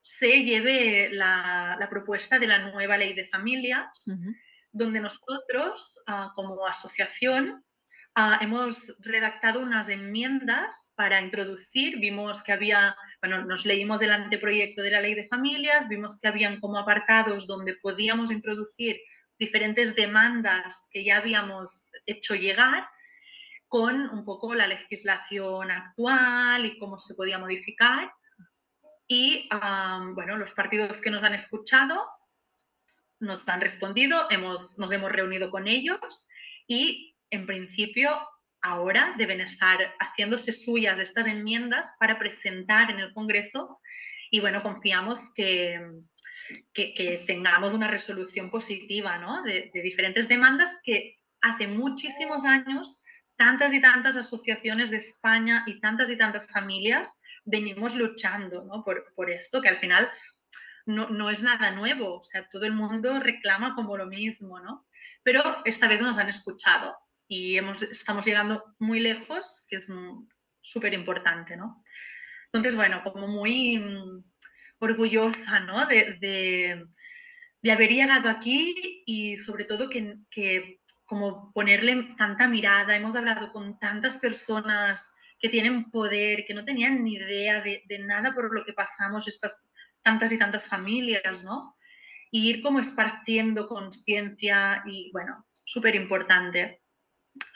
se 0.00 0.44
lleve 0.44 1.10
la, 1.10 1.86
propuesta 1.90 2.38
de 2.38 2.46
la 2.46 2.58
nueva 2.70 2.96
ley 2.96 3.12
de 3.12 3.28
familias, 3.28 3.88
donde 4.72 5.00
nosotros, 5.00 5.98
ah, 6.06 6.32
como 6.34 6.66
asociación, 6.66 7.64
ah, 8.14 8.38
hemos 8.40 8.96
redactado 9.00 9.60
unas 9.60 9.88
enmiendas 9.88 10.92
para 10.94 11.20
introducir, 11.20 11.98
vimos 11.98 12.42
que 12.42 12.52
había, 12.52 12.96
bueno, 13.20 13.44
nos 13.44 13.66
leímos 13.66 14.00
el 14.02 14.12
anteproyecto 14.12 14.82
de 14.82 14.90
la 14.90 15.00
ley 15.00 15.14
de 15.14 15.28
familias, 15.28 15.88
vimos 15.88 16.18
que 16.20 16.28
habían 16.28 16.60
como 16.60 16.78
apartados 16.78 17.46
donde 17.46 17.74
podíamos 17.74 18.30
introducir 18.30 19.00
diferentes 19.38 19.96
demandas 19.96 20.86
que 20.90 21.02
ya 21.02 21.16
habíamos 21.16 21.88
hecho 22.06 22.34
llegar 22.34 22.86
con 23.68 24.10
un 24.10 24.24
poco 24.24 24.54
la 24.54 24.66
legislación 24.66 25.70
actual 25.70 26.66
y 26.66 26.78
cómo 26.78 26.98
se 26.98 27.14
podía 27.14 27.38
modificar. 27.38 28.12
Y 29.12 29.48
bueno, 30.14 30.36
los 30.36 30.52
partidos 30.52 31.00
que 31.00 31.10
nos 31.10 31.24
han 31.24 31.34
escuchado 31.34 32.00
nos 33.18 33.46
han 33.48 33.60
respondido, 33.60 34.30
hemos, 34.30 34.78
nos 34.78 34.92
hemos 34.92 35.10
reunido 35.10 35.50
con 35.50 35.66
ellos 35.66 36.28
y 36.68 37.16
en 37.28 37.44
principio 37.44 38.16
ahora 38.62 39.16
deben 39.18 39.40
estar 39.40 39.78
haciéndose 39.98 40.52
suyas 40.52 41.00
estas 41.00 41.26
enmiendas 41.26 41.96
para 41.98 42.20
presentar 42.20 42.92
en 42.92 43.00
el 43.00 43.12
Congreso 43.12 43.80
y 44.30 44.38
bueno, 44.38 44.62
confiamos 44.62 45.34
que, 45.34 45.80
que, 46.72 47.20
tengamos 47.26 47.74
una 47.74 47.88
resolución 47.88 48.48
positiva 48.48 49.18
¿no? 49.18 49.42
de, 49.42 49.72
de 49.74 49.82
diferentes 49.82 50.28
demandas 50.28 50.80
que 50.84 51.18
hace 51.40 51.66
muchísimos 51.66 52.44
años 52.44 53.02
tantas 53.34 53.74
y 53.74 53.80
tantas 53.80 54.16
asociaciones 54.16 54.92
de 54.92 54.98
España 54.98 55.64
y 55.66 55.80
tantas 55.80 56.10
y 56.10 56.16
tantas 56.16 56.48
familias 56.52 57.20
venimos 57.44 57.94
luchando 57.94 58.64
¿no? 58.64 58.84
por, 58.84 59.12
por, 59.14 59.30
esto, 59.30 59.60
que 59.60 59.68
al 59.68 59.78
final 59.78 60.10
no, 60.86 61.08
no, 61.10 61.30
es 61.30 61.42
nada 61.42 61.70
nuevo, 61.70 62.20
o 62.20 62.24
sea, 62.24 62.48
todo 62.48 62.66
el 62.66 62.72
mundo 62.72 63.18
reclama 63.20 63.74
como 63.74 63.96
lo 63.96 64.06
mismo, 64.06 64.60
¿no? 64.60 64.86
Pero 65.22 65.42
esta 65.64 65.88
vez 65.88 66.00
nos 66.00 66.18
han 66.18 66.28
escuchado 66.28 66.96
y 67.28 67.56
hemos, 67.56 67.82
estamos 67.82 68.24
llegando 68.24 68.74
muy 68.78 69.00
lejos, 69.00 69.64
que 69.68 69.76
es 69.76 69.88
súper 70.60 70.94
importante, 70.94 71.56
¿no? 71.56 71.82
Entonces, 72.46 72.74
bueno, 72.74 73.02
como 73.04 73.28
muy 73.28 73.78
mm, 73.78 74.24
orgullosa, 74.80 75.60
¿no? 75.60 75.86
De, 75.86 76.18
de, 76.20 76.86
de, 77.62 77.72
haber 77.72 77.90
llegado 77.90 78.28
aquí 78.28 79.02
y 79.06 79.36
sobre 79.36 79.64
todo 79.64 79.88
que, 79.88 80.16
que 80.30 80.80
como 81.04 81.52
ponerle 81.52 82.14
tanta 82.16 82.48
mirada, 82.48 82.96
hemos 82.96 83.14
hablado 83.14 83.52
con 83.52 83.78
tantas 83.78 84.18
personas 84.18 85.14
que 85.40 85.48
tienen 85.48 85.90
poder, 85.90 86.44
que 86.46 86.54
no 86.54 86.64
tenían 86.64 87.02
ni 87.02 87.14
idea 87.14 87.62
de, 87.62 87.82
nada 88.00 88.34
por 88.34 88.54
lo 88.54 88.64
que 88.64 88.72
pasamos 88.72 89.26
estas 89.26 89.70
tantas 90.02 90.32
y 90.32 90.38
tantas 90.38 90.68
familias, 90.68 91.44
¿no? 91.44 91.76
Y 92.30 92.48
ir 92.48 92.62
como 92.62 92.78
esparciendo 92.78 93.66
conciencia 93.66 94.82
y 94.86 95.10
bueno, 95.12 95.46
súper 95.64 95.94
importante. 95.94 96.82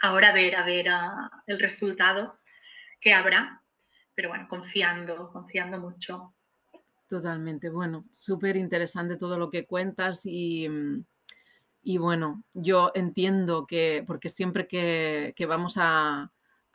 Ahora 0.02 0.32
ver, 0.32 0.56
a 0.56 0.64
ver 0.64 0.86
el 1.46 1.58
resultado 1.58 2.40
que 3.00 3.12
habrá, 3.12 3.60
pero 4.14 4.30
bueno, 4.30 4.46
confiando, 4.48 5.30
confiando 5.30 5.78
mucho. 5.78 6.34
Totalmente, 7.06 7.68
bueno, 7.68 8.06
súper 8.10 8.56
interesante 8.56 9.16
todo 9.16 9.38
lo 9.38 9.50
que 9.50 9.66
cuentas 9.66 10.22
y 10.24 10.68
mm, 10.68 11.04
y 11.84 11.98
bueno, 11.98 12.42
yo 12.54 12.90
entiendo 12.94 13.66
que, 13.66 14.02
porque 14.06 14.30
siempre 14.30 14.66
que, 14.66 15.34
vamos 15.46 15.74
a, 15.76 16.32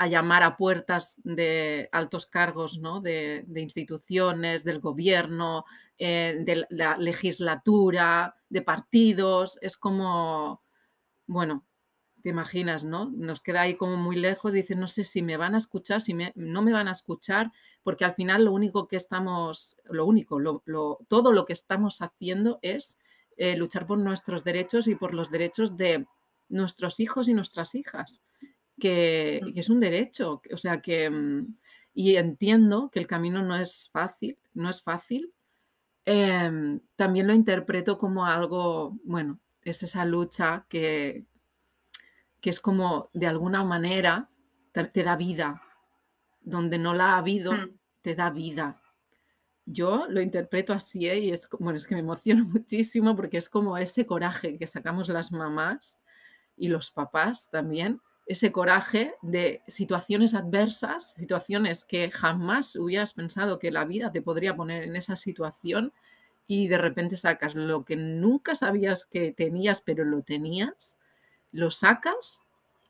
llamar 0.08 0.44
a 0.44 0.56
puertas 0.56 1.20
de 1.24 1.90
altos 1.92 2.26
cargos, 2.26 2.80
¿no? 2.80 3.02
de, 3.02 3.46
instituciones, 3.56 4.64
del 4.64 4.80
gobierno, 4.80 5.66
eh, 5.98 6.38
de 6.40 6.66
la 6.70 6.98
legislatura, 6.98 8.34
de 8.50 8.62
partidos, 8.62 9.60
es 9.62 9.76
como, 9.76 10.62
bueno, 11.28 11.66
te 12.22 12.30
imaginas, 12.30 12.84
¿no? 12.84 13.10
Nos 13.16 13.42
queda 13.42 13.62
ahí 13.62 13.76
como 13.76 13.96
muy 13.96 14.16
lejos, 14.16 14.54
dices, 14.54 14.78
no 14.78 14.88
sé 14.88 15.04
si 15.04 15.22
me 15.22 15.38
van 15.38 15.56
a 15.56 15.58
escuchar, 15.58 16.02
si 16.02 16.14
no 16.14 16.62
me 16.62 16.74
van 16.74 16.88
a 16.88 16.92
escuchar, 16.92 17.52
porque 17.84 18.06
al 18.06 18.14
final 18.14 18.46
lo 18.46 18.52
único 18.52 18.88
que 18.88 18.98
estamos, 18.98 19.78
lo 19.86 20.06
único, 20.06 20.40
todo 21.08 21.32
lo 21.32 21.46
que 21.46 21.54
estamos 21.54 22.02
haciendo 22.02 22.60
es 22.62 22.98
eh, 23.38 23.56
luchar 23.56 23.86
por 23.86 23.98
nuestros 23.98 24.44
derechos 24.44 24.88
y 24.88 24.96
por 24.96 25.14
los 25.14 25.32
derechos 25.32 25.78
de 25.78 26.06
nuestros 26.50 27.00
hijos 27.00 27.28
y 27.28 27.34
nuestras 27.34 27.76
hijas, 27.76 28.22
que, 28.80 29.42
es 29.56 29.70
un 29.70 29.80
derecho. 29.80 30.42
O 30.52 30.58
sea 30.58 30.82
que, 30.82 31.10
mm, 31.10 31.56
y 31.94 32.15
entiendo 32.15 32.89
que 32.92 33.00
el 33.00 33.08
camino 33.08 33.44
no 33.44 33.56
es 33.56 33.89
fácil, 33.92 34.38
no 34.54 34.70
es 34.70 34.82
fácil. 34.82 35.34
Em, 36.06 36.80
también 36.96 37.28
lo 37.28 37.34
interpreto 37.34 37.98
como 37.98 38.26
algo, 38.26 38.98
bueno, 39.04 39.39
es 39.62 39.84
esa 39.84 40.06
lucha 40.06 40.65
que, 40.70 41.26
que 42.42 42.50
es 42.50 42.60
como 42.60 43.10
de 43.13 43.28
alguna 43.28 43.63
manera 43.63 44.30
te, 44.72 45.04
da 45.04 45.15
vida, 45.15 45.62
donde 46.42 46.78
no 46.78 46.94
la 46.94 47.13
ha 47.13 47.18
habido, 47.18 47.52
Mm. 47.54 47.78
te 48.02 48.15
da 48.15 48.30
vida. 48.30 48.82
Yo 49.65 50.08
lo 50.10 50.22
interpreto 50.22 50.74
así, 50.74 51.08
¿eh? 51.08 51.20
y 51.20 51.32
es, 51.32 51.48
bueno, 51.60 51.78
es 51.78 51.86
que 51.86 51.96
me 51.96 52.02
emociono 52.02 52.46
muchísimo 52.65 53.15
porque 53.15 53.38
es 53.38 53.50
como 53.50 53.78
ese 53.78 54.06
coraje 54.06 54.58
que 54.58 54.68
sacamos 54.68 55.10
las 55.10 55.32
mamás 55.32 56.00
y 56.58 56.70
los 56.70 56.92
papás 56.92 57.50
también, 57.52 58.02
ese 58.30 58.52
coraje 58.52 59.15
de 59.24 59.63
situaciones 59.68 60.36
adversas, 60.36 61.15
situaciones 61.18 61.84
que 61.84 62.12
jamás 62.12 62.76
hubieras 62.76 63.13
pensado 63.13 63.58
que 63.58 63.72
la 63.72 63.86
vida 63.86 64.12
te 64.12 64.22
podría 64.22 64.56
poner 64.56 64.84
en 64.84 64.96
esa 64.96 65.15
situación 65.15 65.92
y 66.46 66.68
de 66.68 66.78
repente 66.78 67.15
sacas 67.15 67.56
lo 67.56 67.84
que 67.86 67.96
nunca 67.96 68.54
sabías 68.54 69.08
que 69.08 69.32
tenías, 69.32 69.82
pero 69.82 70.06
lo 70.06 70.22
tenías, 70.22 71.00
lo 71.52 71.72
sacas 71.72 72.39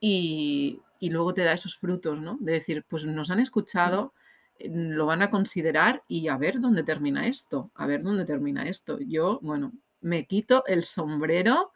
y, 0.02 0.82
y 0.99 1.10
luego 1.10 1.34
te 1.34 1.45
da 1.45 1.54
esos 1.54 1.78
frutos, 1.78 2.19
¿no? 2.19 2.38
De 2.41 2.52
decir, 2.52 2.84
pues 2.89 3.06
nos 3.06 3.32
han 3.32 3.39
escuchado, 3.39 4.13
lo 4.60 5.06
van 5.06 5.21
a 5.21 5.30
considerar 5.30 6.04
y 6.10 6.28
a 6.28 6.36
ver 6.36 6.60
dónde 6.60 6.84
termina 6.84 7.28
esto, 7.28 7.71
a 7.75 7.88
ver 7.88 8.04
dónde 8.04 8.25
termina 8.25 8.67
esto. 8.67 8.99
Yo, 8.99 9.39
bueno, 9.41 9.71
me 10.02 10.28
quito 10.28 10.65
el 10.67 10.84
sombrero 10.84 11.71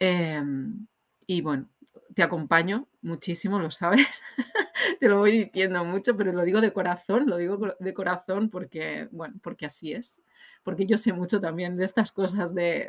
em, 0.00 0.88
y 1.28 1.40
bueno, 1.40 1.68
te 2.14 2.22
acompaño 2.22 2.88
muchísimo, 3.02 3.58
lo 3.58 3.70
sabes. 3.70 4.06
Te 4.98 5.08
lo 5.08 5.18
voy 5.18 5.44
diciendo 5.44 5.84
mucho, 5.84 6.16
pero 6.16 6.32
lo 6.32 6.42
digo 6.42 6.60
de 6.60 6.72
corazón, 6.72 7.28
lo 7.28 7.36
digo 7.36 7.58
de 7.78 7.94
corazón 7.94 8.50
porque, 8.50 9.08
bueno, 9.12 9.36
porque 9.42 9.66
así 9.66 9.92
es. 9.92 10.22
Porque 10.62 10.86
yo 10.86 10.98
sé 10.98 11.12
mucho 11.12 11.40
también 11.40 11.76
de 11.76 11.84
estas 11.84 12.12
cosas 12.12 12.54
de, 12.54 12.88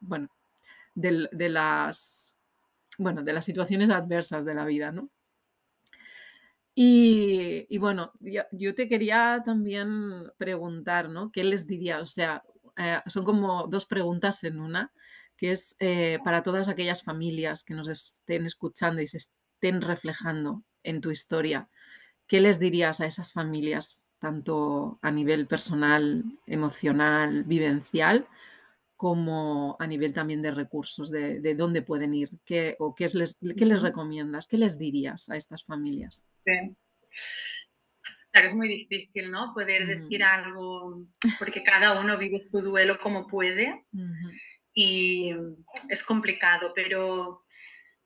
bueno, 0.00 0.28
de 0.94 1.48
las, 1.48 2.38
bueno, 2.98 3.22
de 3.22 3.32
las 3.32 3.44
situaciones 3.44 3.90
adversas 3.90 4.44
de 4.44 4.54
la 4.54 4.64
vida, 4.64 4.92
¿no? 4.92 5.10
Y, 6.74 7.66
y 7.68 7.78
bueno, 7.78 8.12
yo, 8.20 8.74
te 8.74 8.88
quería 8.88 9.42
también 9.44 10.30
preguntar, 10.36 11.08
¿no? 11.08 11.32
¿Qué 11.32 11.42
les 11.42 11.66
dirías? 11.66 12.00
O 12.00 12.06
sea, 12.06 12.44
eh, 12.76 13.00
son 13.06 13.24
como 13.24 13.66
dos 13.66 13.84
preguntas 13.84 14.44
en 14.44 14.60
una, 14.60 14.92
que 15.38 15.52
es 15.52 15.76
eh, 15.78 16.18
para 16.24 16.42
todas 16.42 16.68
aquellas 16.68 17.02
familias 17.02 17.62
que 17.62 17.72
nos 17.72 17.88
estén 17.88 18.44
escuchando 18.44 19.00
y 19.00 19.06
se 19.06 19.18
estén 19.18 19.80
reflejando 19.80 20.64
en 20.82 21.00
tu 21.00 21.10
historia, 21.10 21.68
¿qué 22.26 22.40
les 22.40 22.58
dirías 22.58 23.00
a 23.00 23.06
esas 23.06 23.32
familias, 23.32 24.02
tanto 24.18 24.98
a 25.00 25.12
nivel 25.12 25.46
personal, 25.46 26.24
emocional, 26.46 27.44
vivencial, 27.44 28.26
como 28.96 29.76
a 29.78 29.86
nivel 29.86 30.12
también 30.12 30.42
de 30.42 30.50
recursos, 30.50 31.08
de, 31.08 31.40
de 31.40 31.54
dónde 31.54 31.82
pueden 31.82 32.14
ir? 32.14 32.30
¿Qué, 32.44 32.74
o 32.80 32.96
qué, 32.96 33.04
es 33.04 33.14
les, 33.14 33.36
qué 33.56 33.64
les 33.64 33.80
recomiendas? 33.80 34.48
¿Qué 34.48 34.58
les 34.58 34.76
dirías 34.76 35.30
a 35.30 35.36
estas 35.36 35.64
familias? 35.64 36.26
Sí. 36.44 36.76
Claro, 38.32 38.48
es 38.48 38.56
muy 38.56 38.68
difícil, 38.68 39.30
¿no? 39.30 39.54
Poder 39.54 39.86
decir 39.86 40.24
algo, 40.24 41.06
porque 41.38 41.62
cada 41.62 42.00
uno 42.00 42.18
vive 42.18 42.40
su 42.40 42.60
duelo 42.60 42.98
como 43.00 43.28
puede. 43.28 43.86
Y 44.80 45.34
es 45.88 46.04
complicado, 46.04 46.70
pero 46.72 47.44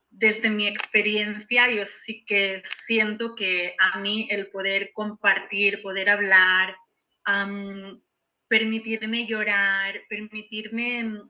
desde 0.09 0.49
mi 0.49 0.67
experiencia 0.67 1.71
yo 1.71 1.85
sí 1.85 2.25
que 2.25 2.63
siento 2.65 3.35
que 3.35 3.77
a 3.79 3.99
mí 3.99 4.27
el 4.31 4.47
poder 4.47 4.91
compartir, 4.95 5.83
poder 5.83 6.09
hablar, 6.09 6.75
permitirme 8.49 9.27
llorar, 9.27 10.01
permitirme, 10.09 11.21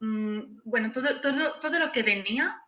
mm, 0.00 0.40
bueno, 0.64 0.90
todo, 0.90 1.20
todo, 1.20 1.60
todo 1.60 1.78
lo 1.78 1.92
que 1.92 2.02
venía 2.02 2.60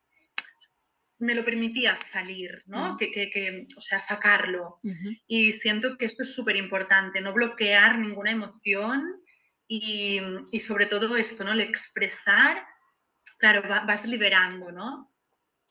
me 1.19 1.35
lo 1.35 1.45
permitía 1.45 1.97
salir, 1.97 2.63
¿no? 2.67 2.95
Mm. 2.95 2.97
Que, 2.97 3.11
que, 3.11 3.31
que, 3.31 3.67
o 3.77 3.81
sea, 3.81 3.99
sacarlo. 3.99 4.79
Y 5.27 5.53
siento 5.53 5.99
que 5.99 6.05
esto 6.05 6.23
es 6.23 6.33
súper 6.33 6.55
importante, 6.55 7.21
no 7.21 7.33
bloquear 7.33 7.99
ninguna 7.99 8.31
emoción 8.31 9.24
y, 9.69 10.21
y 10.53 10.61
sobre 10.61 10.87
todo 10.87 11.17
esto, 11.17 11.45
¿no? 11.45 11.53
El 11.53 11.61
expresar, 11.61 12.65
claro, 13.39 13.69
va- 13.69 13.85
vas 13.87 14.07
liberando, 14.07 14.73
¿no? 14.73 15.13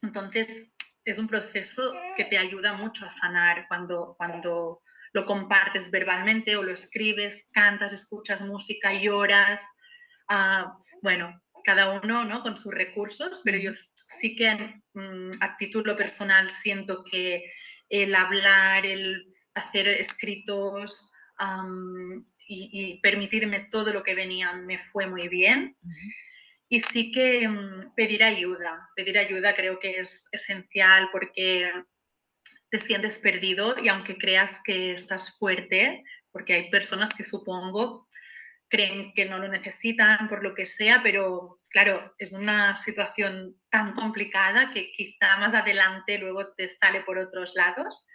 Entonces, 0.02 0.76
es 1.06 1.18
un 1.20 1.28
proceso 1.28 1.94
que 2.16 2.26
te 2.26 2.38
ayuda 2.38 2.74
mucho 2.74 3.06
a 3.06 3.10
sanar 3.10 3.66
cuando, 3.68 4.16
cuando 4.18 4.82
lo 5.14 5.26
compartes 5.26 5.92
verbalmente 5.92 6.56
o 6.56 6.64
lo 6.64 6.72
escribes, 6.74 7.48
cantas, 7.52 7.94
escuchas 7.94 8.42
música, 8.42 8.94
lloras. 8.94 9.64
Ah, 10.28 10.76
bueno, 11.02 11.42
cada 11.64 11.90
uno 12.02 12.26
¿no? 12.26 12.42
con 12.42 12.58
sus 12.58 12.74
recursos, 12.74 13.42
pero 13.44 13.58
yo 13.58 13.72
sí 14.08 14.36
que 14.36 14.82
mm, 14.94 15.32
a 15.42 15.56
título 15.58 15.96
personal 15.96 16.52
siento 16.52 17.04
que 17.04 17.52
el 17.90 18.16
hablar, 18.16 18.86
el 18.86 19.34
hacer 19.54 19.88
escritos 19.88 21.12
am, 21.38 22.26
y, 22.48 22.70
y 22.72 23.00
permitirme 23.00 23.68
todo 23.72 23.94
lo 23.94 24.04
que 24.04 24.16
venía 24.16 24.54
me 24.54 24.78
fue 24.78 25.08
muy 25.08 25.28
bien. 25.28 25.78
Y 26.70 26.82
sí 26.82 27.12
que 27.12 27.48
mm, 27.48 27.94
pedir 27.96 28.24
ayuda, 28.24 28.90
pedir 28.96 29.18
ayuda 29.18 29.56
creo 29.56 29.80
que 29.80 30.00
es 30.00 30.28
esencial 30.32 31.10
porque 31.12 31.72
te 32.70 32.80
sientes 32.80 33.20
perdido 33.20 33.76
y 33.80 33.90
aunque 33.90 34.18
creas 34.18 34.60
que 34.64 34.94
estás 34.94 35.38
fuerte, 35.38 36.04
porque 36.32 36.54
hay 36.54 36.70
personas 36.72 37.14
que 37.14 37.24
supongo 37.24 38.08
creen 38.74 39.14
que 39.14 39.26
no 39.26 39.38
lo 39.38 39.48
necesitan 39.50 40.28
por 40.28 40.42
lo 40.42 40.56
que 40.56 40.66
sea, 40.66 41.02
pero 41.04 41.60
claro, 41.70 42.16
es 42.18 42.32
una 42.32 42.76
situación 42.76 43.56
tan 43.70 43.94
complicada 43.94 44.72
que 44.72 44.92
quizá 44.92 45.38
más 45.38 45.54
adelante 45.54 46.18
luego 46.18 46.54
te 46.54 46.68
sale 46.68 47.02
por 47.02 47.20
otros 47.20 47.54
lados. 47.54 48.08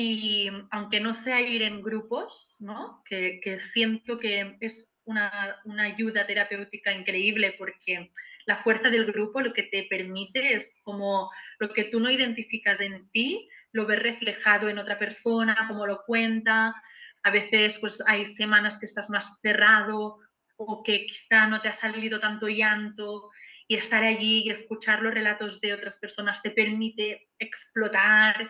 Y 0.00 0.48
aunque 0.70 1.00
no 1.00 1.12
sea 1.12 1.40
ir 1.40 1.60
en 1.62 1.82
grupos, 1.82 2.54
¿no? 2.60 3.02
que, 3.04 3.40
que 3.42 3.58
siento 3.58 4.20
que 4.20 4.56
es 4.60 4.94
una, 5.04 5.56
una, 5.64 5.82
ayuda 5.82 6.24
terapéutica 6.24 6.92
increíble 6.92 7.56
porque 7.58 8.08
la 8.46 8.58
fuerza 8.58 8.90
del 8.90 9.06
grupo 9.06 9.40
lo 9.40 9.52
que 9.52 9.64
te 9.64 9.88
permite 9.90 10.54
es 10.54 10.78
como 10.84 11.32
lo 11.58 11.72
que 11.72 11.82
tú 11.82 11.98
no 11.98 12.12
identificas 12.12 12.80
en 12.80 13.10
ti, 13.10 13.48
lo 13.72 13.86
ves 13.86 14.00
reflejado 14.00 14.68
en 14.68 14.78
otra 14.78 15.00
persona, 15.00 15.66
como 15.66 15.84
lo 15.84 16.04
cuenta. 16.06 16.80
A 17.24 17.30
veces 17.32 17.78
pues 17.78 18.00
hay 18.06 18.26
semanas 18.26 18.78
que 18.78 18.86
estás 18.86 19.10
más 19.10 19.40
cerrado 19.42 20.20
o 20.54 20.84
que 20.84 21.06
quizá 21.06 21.48
no 21.48 21.60
te 21.60 21.70
ha 21.70 21.72
salido 21.72 22.20
tanto 22.20 22.46
llanto 22.46 23.32
y 23.66 23.74
estar 23.74 24.04
allí 24.04 24.44
y 24.44 24.50
escuchar 24.50 25.02
los 25.02 25.12
relatos 25.12 25.60
de 25.60 25.72
otras 25.74 25.98
personas 25.98 26.40
te 26.40 26.52
permite 26.52 27.30
explotar, 27.40 28.48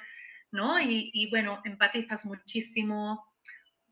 ¿no? 0.50 0.80
Y, 0.80 1.28
bueno, 1.30 1.60
empatizas 1.64 2.24
muchísimo, 2.24 3.24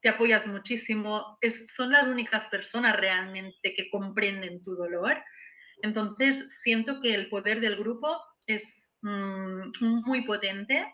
te 0.01 0.09
apoyas 0.09 0.47
muchísimo, 0.47 1.39
es, 1.41 1.75
son 1.75 1.93
las 1.93 2.07
únicas 2.07 2.49
personas 2.49 2.97
realmente 2.97 3.75
que 3.75 3.91
comprenden 3.91 4.63
tu 4.63 4.75
dolor. 4.75 5.23
Entonces, 5.83 6.61
siento 6.63 7.01
que 7.01 7.15
el 7.15 7.29
poder 7.29 7.61
del 7.61 7.77
grupo 7.77 8.21
es 8.47 8.95
mmm, 9.03 9.71
muy 9.81 10.23
potente 10.23 10.87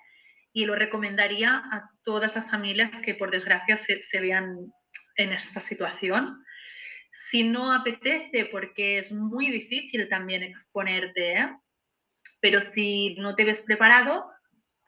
y 0.53 0.64
lo 0.64 0.75
recomendaría 0.75 1.57
a 1.57 1.90
todas 2.05 2.35
las 2.35 2.51
familias 2.51 3.01
que 3.01 3.14
por 3.14 3.31
desgracia 3.31 3.77
se, 3.77 4.03
se 4.03 4.20
vean 4.20 4.72
en 5.16 5.33
esta 5.33 5.61
situación. 5.61 6.44
Si 7.11 7.44
no 7.44 7.72
apetece, 7.72 8.46
porque 8.46 8.98
es 8.98 9.12
muy 9.12 9.51
difícil 9.51 10.09
también 10.09 10.42
exponerte, 10.42 11.33
¿eh? 11.38 11.57
pero 12.40 12.61
si 12.61 13.14
no 13.16 13.35
te 13.37 13.44
ves 13.44 13.62
preparado, 13.62 14.32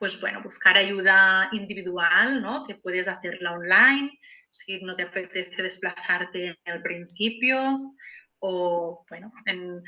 pues 0.05 0.21
bueno, 0.21 0.43
buscar 0.43 0.77
ayuda 0.77 1.49
individual, 1.51 2.39
¿no? 2.39 2.63
Que 2.63 2.75
puedes 2.75 3.07
hacerla 3.07 3.53
online, 3.53 4.11
si 4.51 4.79
no 4.83 4.95
te 4.95 5.01
apetece 5.01 5.63
desplazarte 5.63 6.59
al 6.63 6.83
principio, 6.83 7.95
o 8.37 9.03
bueno, 9.09 9.31
en, 9.47 9.81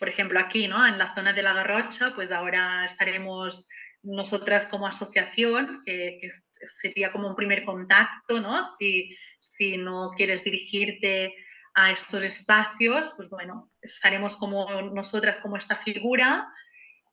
por 0.00 0.08
ejemplo 0.08 0.40
aquí, 0.40 0.66
¿no? 0.66 0.84
En 0.84 0.98
la 0.98 1.14
zona 1.14 1.32
de 1.32 1.44
la 1.44 1.52
Garrocha, 1.52 2.16
pues 2.16 2.32
ahora 2.32 2.84
estaremos 2.84 3.68
nosotras 4.02 4.66
como 4.66 4.88
asociación, 4.88 5.84
que, 5.86 6.18
que 6.20 6.30
sería 6.66 7.12
como 7.12 7.28
un 7.28 7.36
primer 7.36 7.64
contacto, 7.64 8.40
¿no? 8.40 8.60
Si, 8.64 9.16
si 9.38 9.76
no 9.76 10.10
quieres 10.16 10.42
dirigirte 10.42 11.32
a 11.74 11.92
estos 11.92 12.24
espacios, 12.24 13.12
pues 13.14 13.28
bueno, 13.28 13.70
estaremos 13.80 14.34
como 14.34 14.66
nosotras 14.92 15.38
como 15.38 15.56
esta 15.56 15.76
figura 15.76 16.52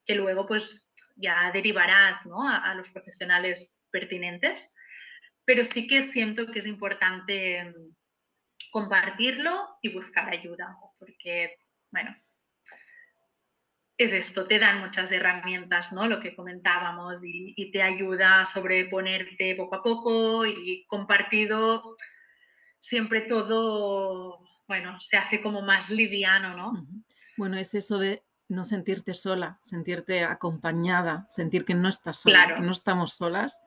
que 0.05 0.15
luego 0.15 0.47
pues 0.47 0.90
ya 1.21 1.51
derivarás 1.51 2.25
¿no? 2.25 2.47
a, 2.47 2.73
los 2.75 2.89
profesionales 2.89 3.81
pertinentes. 3.91 4.73
Pero 5.45 5.63
sí 5.65 5.87
que 5.87 6.03
siento 6.03 6.51
que 6.51 6.59
es 6.59 6.67
importante 6.67 7.73
compartirlo 8.71 9.77
y 9.81 9.89
buscar 9.89 10.29
ayuda, 10.29 10.77
porque, 10.97 11.57
bueno, 11.91 12.15
es 13.97 14.13
esto, 14.13 14.47
te 14.47 14.59
dan 14.59 14.79
muchas 14.79 15.11
herramientas, 15.11 15.91
¿no? 15.91 16.07
Lo 16.07 16.19
que 16.19 16.35
comentábamos, 16.35 17.23
y, 17.25 17.53
y 17.57 17.71
te 17.71 17.81
ayuda 17.81 18.41
a 18.41 18.45
sobreponerte 18.45 19.55
poco 19.55 19.75
a 19.75 19.83
poco 19.83 20.45
y 20.45 20.85
compartido 20.87 21.95
siempre 22.81 23.21
todo, 23.21 24.39
bueno, 24.67 24.99
se 24.99 25.17
hace 25.17 25.41
como 25.41 25.61
más 25.61 25.89
liviano, 25.89 26.57
¿no? 26.57 26.87
Bueno, 27.37 27.57
es 27.57 27.73
eso 27.73 27.97
de 27.99 28.23
no 28.51 28.65
sentirte 28.65 29.13
sola, 29.13 29.59
sentirte 29.61 30.23
acompañada, 30.23 31.25
sentir 31.29 31.65
que 31.65 31.73
no 31.73 31.87
estás 31.89 32.17
sola, 32.17 32.43
claro. 32.43 32.55
que 32.55 32.61
no 32.61 32.71
estamos 32.71 33.13
solas 33.13 33.61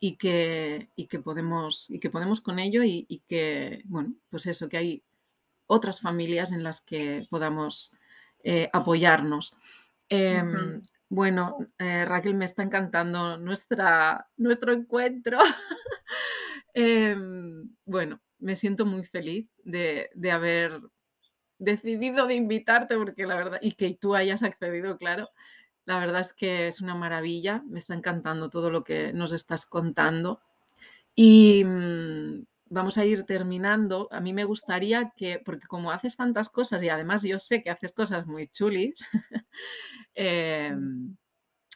y 0.00 0.16
que, 0.16 0.90
y 0.94 1.06
que, 1.06 1.18
podemos, 1.18 1.90
y 1.90 1.98
que 1.98 2.10
podemos 2.10 2.40
con 2.40 2.58
ello 2.58 2.82
y, 2.84 3.04
y, 3.08 3.20
que, 3.28 3.82
bueno, 3.86 4.14
pues 4.30 4.46
eso, 4.46 4.68
que 4.68 4.76
hay 4.76 5.04
otras 5.66 6.00
familias 6.00 6.52
en 6.52 6.62
las 6.62 6.80
que 6.80 7.26
podamos 7.30 7.92
eh, 8.44 8.70
apoyarnos. 8.72 9.56
Eh, 10.08 10.42
uh 10.42 10.46
-huh. 10.46 10.82
Bueno, 11.10 11.56
eh, 11.78 12.04
Raquel, 12.04 12.34
me 12.34 12.44
está 12.44 12.62
encantando 12.62 13.38
nuestra, 13.38 14.28
nuestro 14.36 14.72
encuentro. 14.72 15.38
Em, 16.74 17.74
bueno, 17.86 18.20
me 18.38 18.54
siento 18.54 18.86
muy 18.86 19.04
feliz 19.04 19.48
de, 19.64 20.10
de 20.14 20.30
haber 20.30 20.80
decidido 21.58 22.26
de 22.26 22.34
invitarte 22.34 22.96
porque 22.96 23.26
la 23.26 23.36
verdad, 23.36 23.58
y 23.60 23.72
que 23.72 23.94
tú 23.94 24.14
hayas 24.14 24.42
accedido, 24.42 24.96
claro, 24.96 25.28
la 25.84 25.98
verdad 25.98 26.20
es 26.20 26.32
que 26.32 26.68
es 26.68 26.80
una 26.80 26.94
maravilla, 26.94 27.62
me 27.66 27.78
está 27.78 27.94
encantando 27.94 28.50
todo 28.50 28.70
lo 28.70 28.84
que 28.84 29.12
nos 29.12 29.32
estás 29.32 29.66
contando. 29.66 30.40
Y 31.14 31.64
mmm, 31.64 32.44
vamos 32.70 32.98
a 32.98 33.04
ir 33.04 33.24
terminando. 33.24 34.08
A 34.10 34.20
mí 34.20 34.32
me 34.32 34.44
gustaría 34.44 35.12
que, 35.16 35.38
porque 35.38 35.66
como 35.66 35.90
haces 35.90 36.16
tantas 36.16 36.48
cosas 36.48 36.82
y 36.82 36.88
además 36.88 37.22
yo 37.22 37.38
sé 37.38 37.62
que 37.62 37.70
haces 37.70 37.92
cosas 37.92 38.26
muy 38.26 38.48
chulis, 38.48 39.06
eh, 40.14 40.74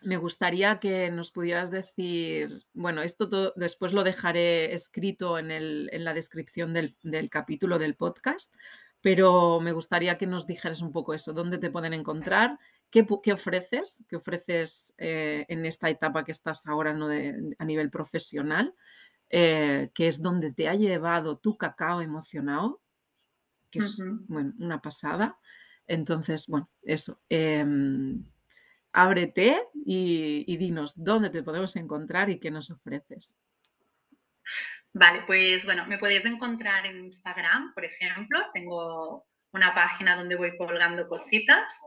me 0.04 0.16
gustaría 0.16 0.80
que 0.80 1.10
nos 1.10 1.30
pudieras 1.30 1.70
decir, 1.70 2.64
bueno, 2.74 3.02
esto 3.02 3.28
todo, 3.28 3.52
después 3.56 3.92
lo 3.92 4.04
dejaré 4.04 4.74
escrito 4.74 5.38
en, 5.38 5.50
el, 5.50 5.88
en 5.92 6.04
la 6.04 6.14
descripción 6.14 6.72
del, 6.72 6.96
del, 7.02 7.30
capítulo 7.30 7.78
del 7.78 7.94
podcast, 7.94 8.54
pero 9.02 9.60
me 9.60 9.72
gustaría 9.72 10.16
que 10.16 10.26
nos 10.26 10.46
dijeras 10.46 10.80
un 10.80 10.92
poco 10.92 11.12
eso, 11.12 11.32
dónde 11.32 11.58
te 11.58 11.70
pueden 11.70 11.92
encontrar, 11.92 12.58
¿Qué, 12.92 13.06
qué, 13.22 13.32
ofreces? 13.32 14.04
¿Qué 14.06 14.16
ofreces 14.16 14.94
eh, 14.98 15.46
en 15.48 15.64
esta 15.64 15.88
etapa 15.88 16.24
que 16.24 16.32
estás 16.32 16.66
ahora 16.66 16.92
¿no? 16.92 17.08
de, 17.08 17.56
a 17.58 17.64
nivel 17.64 17.88
profesional? 17.88 18.74
Eh, 19.30 19.90
que 19.94 20.08
es 20.08 20.20
donde 20.20 20.52
te 20.52 20.68
ha 20.68 20.74
llevado 20.74 21.38
tu 21.38 21.56
cacao 21.56 22.02
emocionado, 22.02 22.80
que 23.70 23.78
es 23.78 23.98
uh 23.98 24.04
-huh. 24.04 24.24
bueno, 24.28 24.52
una 24.58 24.82
pasada. 24.82 25.38
Entonces, 25.86 26.46
bueno, 26.48 26.68
eso. 26.82 27.18
Eh, 27.30 27.64
ábrete 28.92 29.62
y, 29.86 30.44
y 30.46 30.56
dinos 30.58 30.92
dónde 30.94 31.30
te 31.30 31.42
podemos 31.42 31.74
encontrar 31.76 32.28
y 32.28 32.38
qué 32.38 32.50
nos 32.50 32.70
ofreces. 32.70 33.34
Vale, 34.94 35.22
pues 35.26 35.64
bueno, 35.64 35.86
me 35.86 35.98
podéis 35.98 36.24
encontrar 36.26 36.84
en 36.86 37.04
Instagram, 37.04 37.72
por 37.74 37.84
ejemplo. 37.84 38.38
Tengo 38.52 39.26
una 39.52 39.74
página 39.74 40.16
donde 40.16 40.36
voy 40.36 40.56
colgando 40.56 41.08
cositas. 41.08 41.80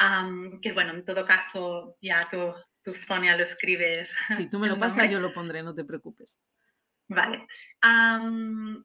Um, 0.00 0.60
que 0.60 0.72
bueno, 0.72 0.92
en 0.92 1.04
todo 1.04 1.24
caso, 1.24 1.96
ya 2.00 2.28
tú, 2.30 2.52
tú, 2.82 2.90
Sonia, 2.90 3.36
lo 3.36 3.44
escribes. 3.44 4.16
Si 4.36 4.48
tú 4.48 4.58
me 4.58 4.68
lo 4.68 4.78
pasas, 4.78 5.10
yo 5.10 5.20
lo 5.20 5.34
pondré, 5.34 5.62
no 5.62 5.74
te 5.74 5.84
preocupes. 5.84 6.38
Vale. 7.08 7.46
Um, 7.84 8.84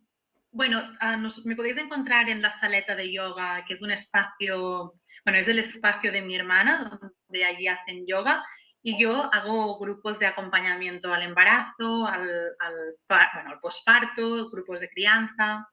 bueno, 0.51 0.83
uh, 1.01 1.17
nos, 1.19 1.45
me 1.45 1.55
podéis 1.55 1.77
encontrar 1.77 2.29
en 2.29 2.41
la 2.41 2.51
saleta 2.51 2.95
de 2.95 3.11
yoga, 3.11 3.63
que 3.65 3.75
es 3.75 3.81
un 3.81 3.91
espacio, 3.91 4.95
bueno, 5.23 5.39
es 5.39 5.47
el 5.47 5.59
espacio 5.59 6.11
de 6.11 6.21
mi 6.21 6.35
hermana, 6.35 6.99
donde 6.99 7.45
allí 7.45 7.67
hacen 7.67 8.05
yoga, 8.07 8.43
y 8.87 8.97
yo 8.97 9.29
hago 9.33 9.77
grupos 9.79 10.17
de 10.17 10.27
acompañamiento 10.27 11.13
al 11.13 11.23
embarazo, 11.23 12.07
al, 12.07 12.55
al, 12.57 12.95
bueno, 13.09 13.59
posparto, 13.61 14.49
grupos 14.49 14.79
de 14.79 14.87
crianza. 14.87 15.67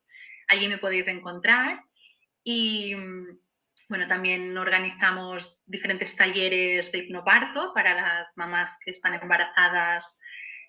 Allí 0.48 0.66
me 0.66 0.78
podéis 0.78 1.06
encontrar. 1.06 1.80
Y 2.42 2.96
bueno, 3.88 4.08
también 4.08 4.58
organizamos 4.58 5.62
diferentes 5.64 6.16
talleres 6.16 6.90
de 6.90 6.98
hipnoparto 6.98 7.72
para 7.72 7.94
las 7.94 8.36
mamás 8.36 8.78
que 8.84 8.90
están 8.90 9.14
embarazadas 9.14 10.20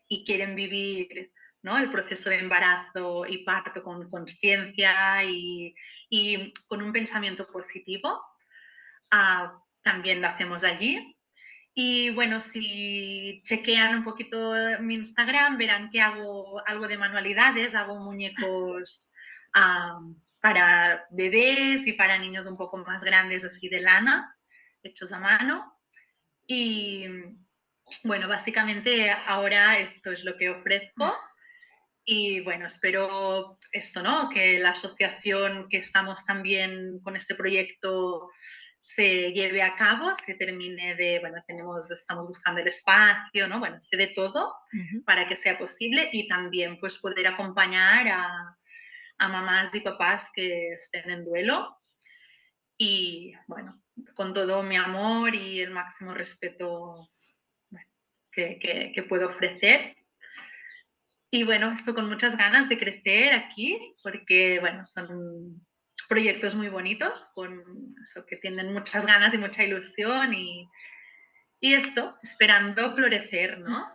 y 0.07 0.23
quieren 0.23 0.55
vivir 0.55 1.33
¿no? 1.63 1.79
el 1.79 1.89
proceso 1.89 2.29
de 2.29 2.37
embarazo 2.37 3.25
y 3.25 3.39
parto 3.39 3.81
con 3.81 4.07
conciencia 4.11 5.23
y, 5.23 5.73
y, 6.11 6.53
con 6.67 6.83
un 6.83 6.93
pensamiento 6.93 7.47
positivo. 7.47 8.21
Uh, 9.11 9.49
también 9.81 10.21
lo 10.21 10.27
hacemos 10.27 10.63
allí. 10.63 11.14
Y 11.77 12.09
bueno, 12.11 12.39
si 12.39 13.41
chequean 13.43 13.97
un 13.97 14.03
poquito 14.05 14.53
mi 14.79 14.95
Instagram, 14.95 15.57
verán 15.57 15.89
que 15.89 15.99
hago 15.99 16.65
algo 16.65 16.87
de 16.87 16.97
manualidades, 16.97 17.75
hago 17.75 17.99
muñecos 17.99 19.11
uh, 19.53 20.15
para 20.39 21.05
bebés 21.11 21.85
y 21.85 21.91
para 21.91 22.17
niños 22.17 22.47
un 22.47 22.55
poco 22.55 22.77
más 22.77 23.03
grandes, 23.03 23.43
así 23.43 23.67
de 23.67 23.81
lana, 23.81 24.37
hechos 24.83 25.11
a 25.11 25.19
mano. 25.19 25.77
Y 26.47 27.07
bueno, 28.05 28.29
básicamente 28.29 29.11
ahora 29.27 29.77
esto 29.77 30.13
es 30.13 30.23
lo 30.23 30.37
que 30.37 30.51
ofrezco. 30.51 31.13
Y 32.05 32.39
bueno, 32.39 32.67
espero 32.67 33.57
esto, 33.73 34.01
¿no? 34.01 34.29
Que 34.29 34.59
la 34.59 34.69
asociación 34.69 35.67
que 35.69 35.77
estamos 35.77 36.25
también 36.25 36.99
con 37.01 37.17
este 37.17 37.35
proyecto 37.35 38.29
se 38.87 39.33
lleve 39.33 39.63
a 39.63 39.75
cabo, 39.75 40.13
se 40.23 40.35
termine 40.35 40.93
de, 40.93 41.17
bueno, 41.19 41.43
tenemos, 41.47 41.89
estamos 41.89 42.27
buscando 42.27 42.61
el 42.61 42.67
espacio, 42.67 43.47
¿no? 43.47 43.57
Bueno, 43.57 43.77
se 43.79 43.97
de 43.97 44.07
todo 44.07 44.49
uh 44.49 44.77
-huh. 44.77 45.03
para 45.03 45.27
que 45.27 45.35
sea 45.35 45.57
posible 45.57 46.07
y 46.13 46.27
también 46.27 46.79
pues 46.79 46.99
poder 46.99 47.25
acompañar 47.25 48.07
a, 48.09 48.55
a 49.17 49.27
mamás 49.27 49.73
y 49.73 49.79
papás 49.79 50.29
que 50.35 50.67
estén 50.73 51.09
en 51.09 51.25
duelo. 51.25 51.81
Y 52.77 53.33
bueno, 53.47 53.81
con 54.13 54.35
todo 54.35 54.61
mi 54.61 54.77
amor 54.77 55.33
y 55.33 55.61
el 55.61 55.71
máximo 55.71 56.13
respeto 56.13 57.09
bueno, 57.71 57.89
que, 58.31 58.59
que, 58.59 58.91
que 58.93 59.01
puedo 59.01 59.29
ofrecer. 59.29 59.95
Y 61.31 61.43
bueno, 61.43 61.71
esto 61.71 61.95
con 61.95 62.07
muchas 62.07 62.37
ganas 62.37 62.69
de 62.69 62.77
crecer 62.77 63.33
aquí, 63.33 63.95
porque 64.03 64.59
bueno, 64.59 64.85
son 64.85 65.65
proyectos 66.07 66.55
muy 66.55 66.69
bonitos, 66.69 67.29
con 67.33 67.63
eso 68.03 68.25
que 68.25 68.37
tienen 68.37 68.73
muchas 68.73 69.05
ganas 69.05 69.33
y 69.33 69.37
mucha 69.37 69.63
ilusión 69.63 70.33
y, 70.33 70.69
y 71.59 71.73
esto, 71.73 72.17
esperando 72.21 72.93
florecer, 72.95 73.59
¿no? 73.59 73.89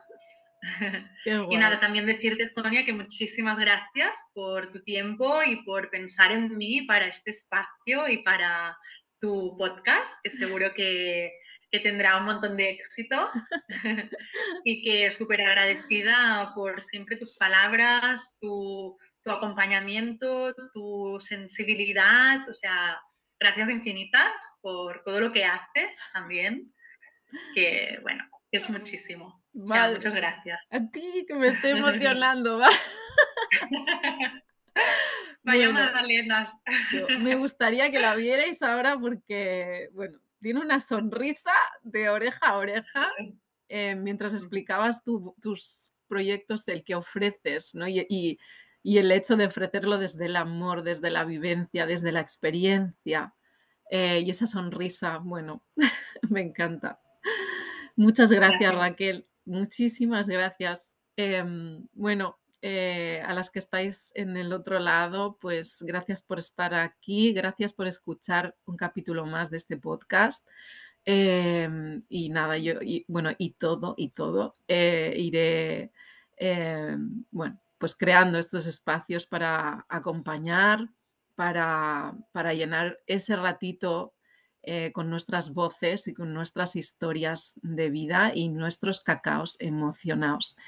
y 1.51 1.57
nada, 1.57 1.81
también 1.81 2.07
decirte, 2.07 2.47
Sonia, 2.47 2.85
que 2.85 2.93
muchísimas 2.93 3.59
gracias 3.59 4.19
por 4.35 4.71
tu 4.71 4.83
tiempo 4.83 5.43
y 5.43 5.57
por 5.65 5.91
pensar 5.91 6.33
en 6.33 6.57
mí 6.57 6.83
para 6.83 7.07
este 7.07 7.31
espacio 7.31 8.09
y 8.09 8.19
para 8.19 8.77
tu 9.21 9.57
podcast, 9.57 10.15
que 10.23 10.31
seguro 10.31 10.73
que, 10.75 11.33
que 11.71 11.81
tendrá 11.81 12.17
un 12.17 12.25
montón 12.25 12.57
de 12.57 12.71
éxito 12.71 13.31
y 14.65 14.83
que 14.83 15.11
súper 15.11 15.43
agradecida 15.43 16.53
por 16.55 16.81
siempre 16.81 17.17
tus 17.17 17.37
palabras, 17.37 18.39
tu, 18.41 18.99
tu 19.23 19.31
acompañamiento, 19.31 20.55
tu 20.73 21.19
sensibilidad, 21.21 22.49
o 22.49 22.55
sea, 22.55 23.01
gracias 23.39 23.71
infinitas 23.71 24.59
por 24.61 25.03
todo 25.05 25.21
lo 25.21 25.33
que 25.33 25.45
haces 25.45 25.99
también, 26.13 26.73
que 27.55 27.99
bueno, 28.03 28.25
es 28.51 28.69
muchísimo. 28.71 29.41
Vale. 29.53 29.97
muchas 29.97 30.15
gracias. 30.15 30.61
A 30.71 30.81
ti, 30.91 31.25
que 31.27 31.35
me 31.35 31.49
estoy 31.49 31.71
emocionando. 31.73 32.59
¿va? 32.59 32.69
Vaya 35.43 35.71
bueno. 35.71 35.91
Me 37.21 37.35
gustaría 37.37 37.91
que 37.91 37.99
la 37.99 38.15
vierais 38.15 38.63
ahora 38.63 38.99
porque, 38.99 39.89
bueno, 39.93 40.19
tiene 40.39 40.61
una 40.61 40.81
sonrisa 40.81 41.53
de 41.83 42.09
oreja 42.09 42.49
a 42.49 42.57
oreja 42.59 43.11
eh, 43.69 43.95
mientras 43.95 44.35
explicabas 44.35 45.03
tu, 45.03 45.35
tus 45.41 45.93
proyectos, 46.09 46.67
el 46.69 46.83
que 46.85 46.95
ofreces, 46.95 47.75
¿no? 47.75 47.87
Y, 47.89 48.05
y, 48.09 48.39
y, 48.83 48.99
el 48.99 49.13
hecho 49.13 49.37
de 49.37 49.47
ofrecerlo 49.47 49.99
desde 49.99 50.27
el 50.27 50.37
amor, 50.37 50.83
desde 50.83 51.11
la 51.11 51.25
vivencia, 51.25 51.87
desde 51.87 52.13
la 52.13 52.21
experiencia. 52.21 53.35
Eh, 53.91 54.23
y 54.25 54.31
esa 54.31 54.47
sonrisa, 54.47 55.19
bueno, 55.19 55.65
me 56.31 56.41
encanta. 56.41 57.01
Muchas 57.97 58.31
gracias, 58.31 58.73
gracias. 58.73 58.91
Raquel. 58.91 59.27
Muchísimas 59.45 60.29
gracias. 60.29 60.97
Eh, 61.17 61.45
bueno, 61.93 62.41
eh, 62.63 63.23
a 63.25 63.33
las 63.33 63.51
que 63.51 63.59
estáis 63.59 64.13
en 64.15 64.37
el 64.37 64.53
otro 64.53 64.79
lado, 64.81 65.39
pues 65.41 65.83
gracias 65.83 66.21
por 66.21 66.39
estar 66.39 66.75
aquí, 66.75 67.33
gracias 67.33 67.73
por 67.73 67.87
escuchar 67.87 68.55
un 68.67 68.77
capítulo 68.77 69.25
más 69.25 69.51
de 69.51 69.57
este 69.57 69.79
podcast. 69.79 70.47
Eh, 71.07 71.69
y 72.11 72.29
nada, 72.29 72.59
yo, 72.59 72.75
y, 72.83 73.07
bueno, 73.09 73.31
y 73.39 73.53
todo, 73.53 73.95
y 73.97 74.11
todo, 74.11 74.57
eh, 74.69 75.15
iré, 75.17 75.91
bueno, 77.31 77.59
pues 77.81 77.95
creando 77.95 78.39
estos 78.39 78.67
espacios 78.67 79.25
para 79.25 79.87
acompañar, 79.89 80.91
para, 81.35 82.13
para 82.31 82.53
llenar 82.53 83.01
ese 83.07 83.37
ratito 83.37 84.13
eh, 84.63 84.93
con 84.93 85.09
nuestras 85.09 85.55
voces 85.55 86.07
y 86.07 86.13
con 86.13 86.35
nuestras 86.35 86.77
historias 86.77 87.59
de 87.63 87.89
vida 87.89 88.33
y 88.35 88.51
nuestros 88.51 89.01
cacaos 89.01 89.57
emocionados. 89.61 90.59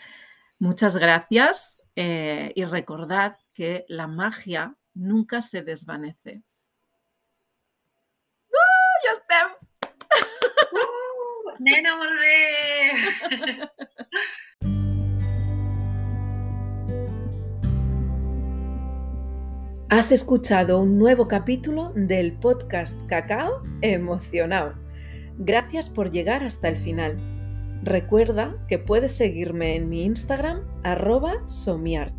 Muchas 0.58 0.96
gracias 0.96 1.82
eh, 1.96 2.50
y 2.54 2.64
recordad 2.64 3.36
que 3.52 3.84
la 3.88 4.06
magia 4.06 4.74
nunca 4.94 5.42
se 5.42 5.60
desvanece. 5.60 6.42
¡Uh! 8.48 9.52
Uh, 10.72 11.56
nena, 11.58 11.94
molt 11.96 12.16
Has 19.92 20.10
escuchado 20.10 20.80
un 20.80 20.98
nuevo 20.98 21.28
capítulo 21.28 21.92
del 21.94 22.32
podcast 22.32 23.06
Cacao 23.08 23.62
Emocionado. 23.82 24.72
Gracias 25.36 25.90
por 25.90 26.10
llegar 26.10 26.42
hasta 26.42 26.68
el 26.68 26.78
final. 26.78 27.18
Recuerda 27.82 28.56
que 28.68 28.78
puedes 28.78 29.14
seguirme 29.14 29.76
en 29.76 29.90
mi 29.90 30.04
Instagram 30.04 30.62
arroba 30.82 31.46
somiart 31.46 32.14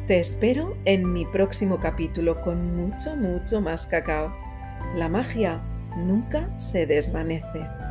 Te 0.08 0.18
espero 0.18 0.76
en 0.86 1.12
mi 1.12 1.24
próximo 1.26 1.78
capítulo 1.78 2.42
con 2.42 2.74
mucho, 2.74 3.14
mucho 3.14 3.60
más 3.60 3.86
cacao. 3.86 4.34
La 4.96 5.08
magia 5.08 5.62
nunca 5.96 6.52
se 6.58 6.84
desvanece. 6.84 7.89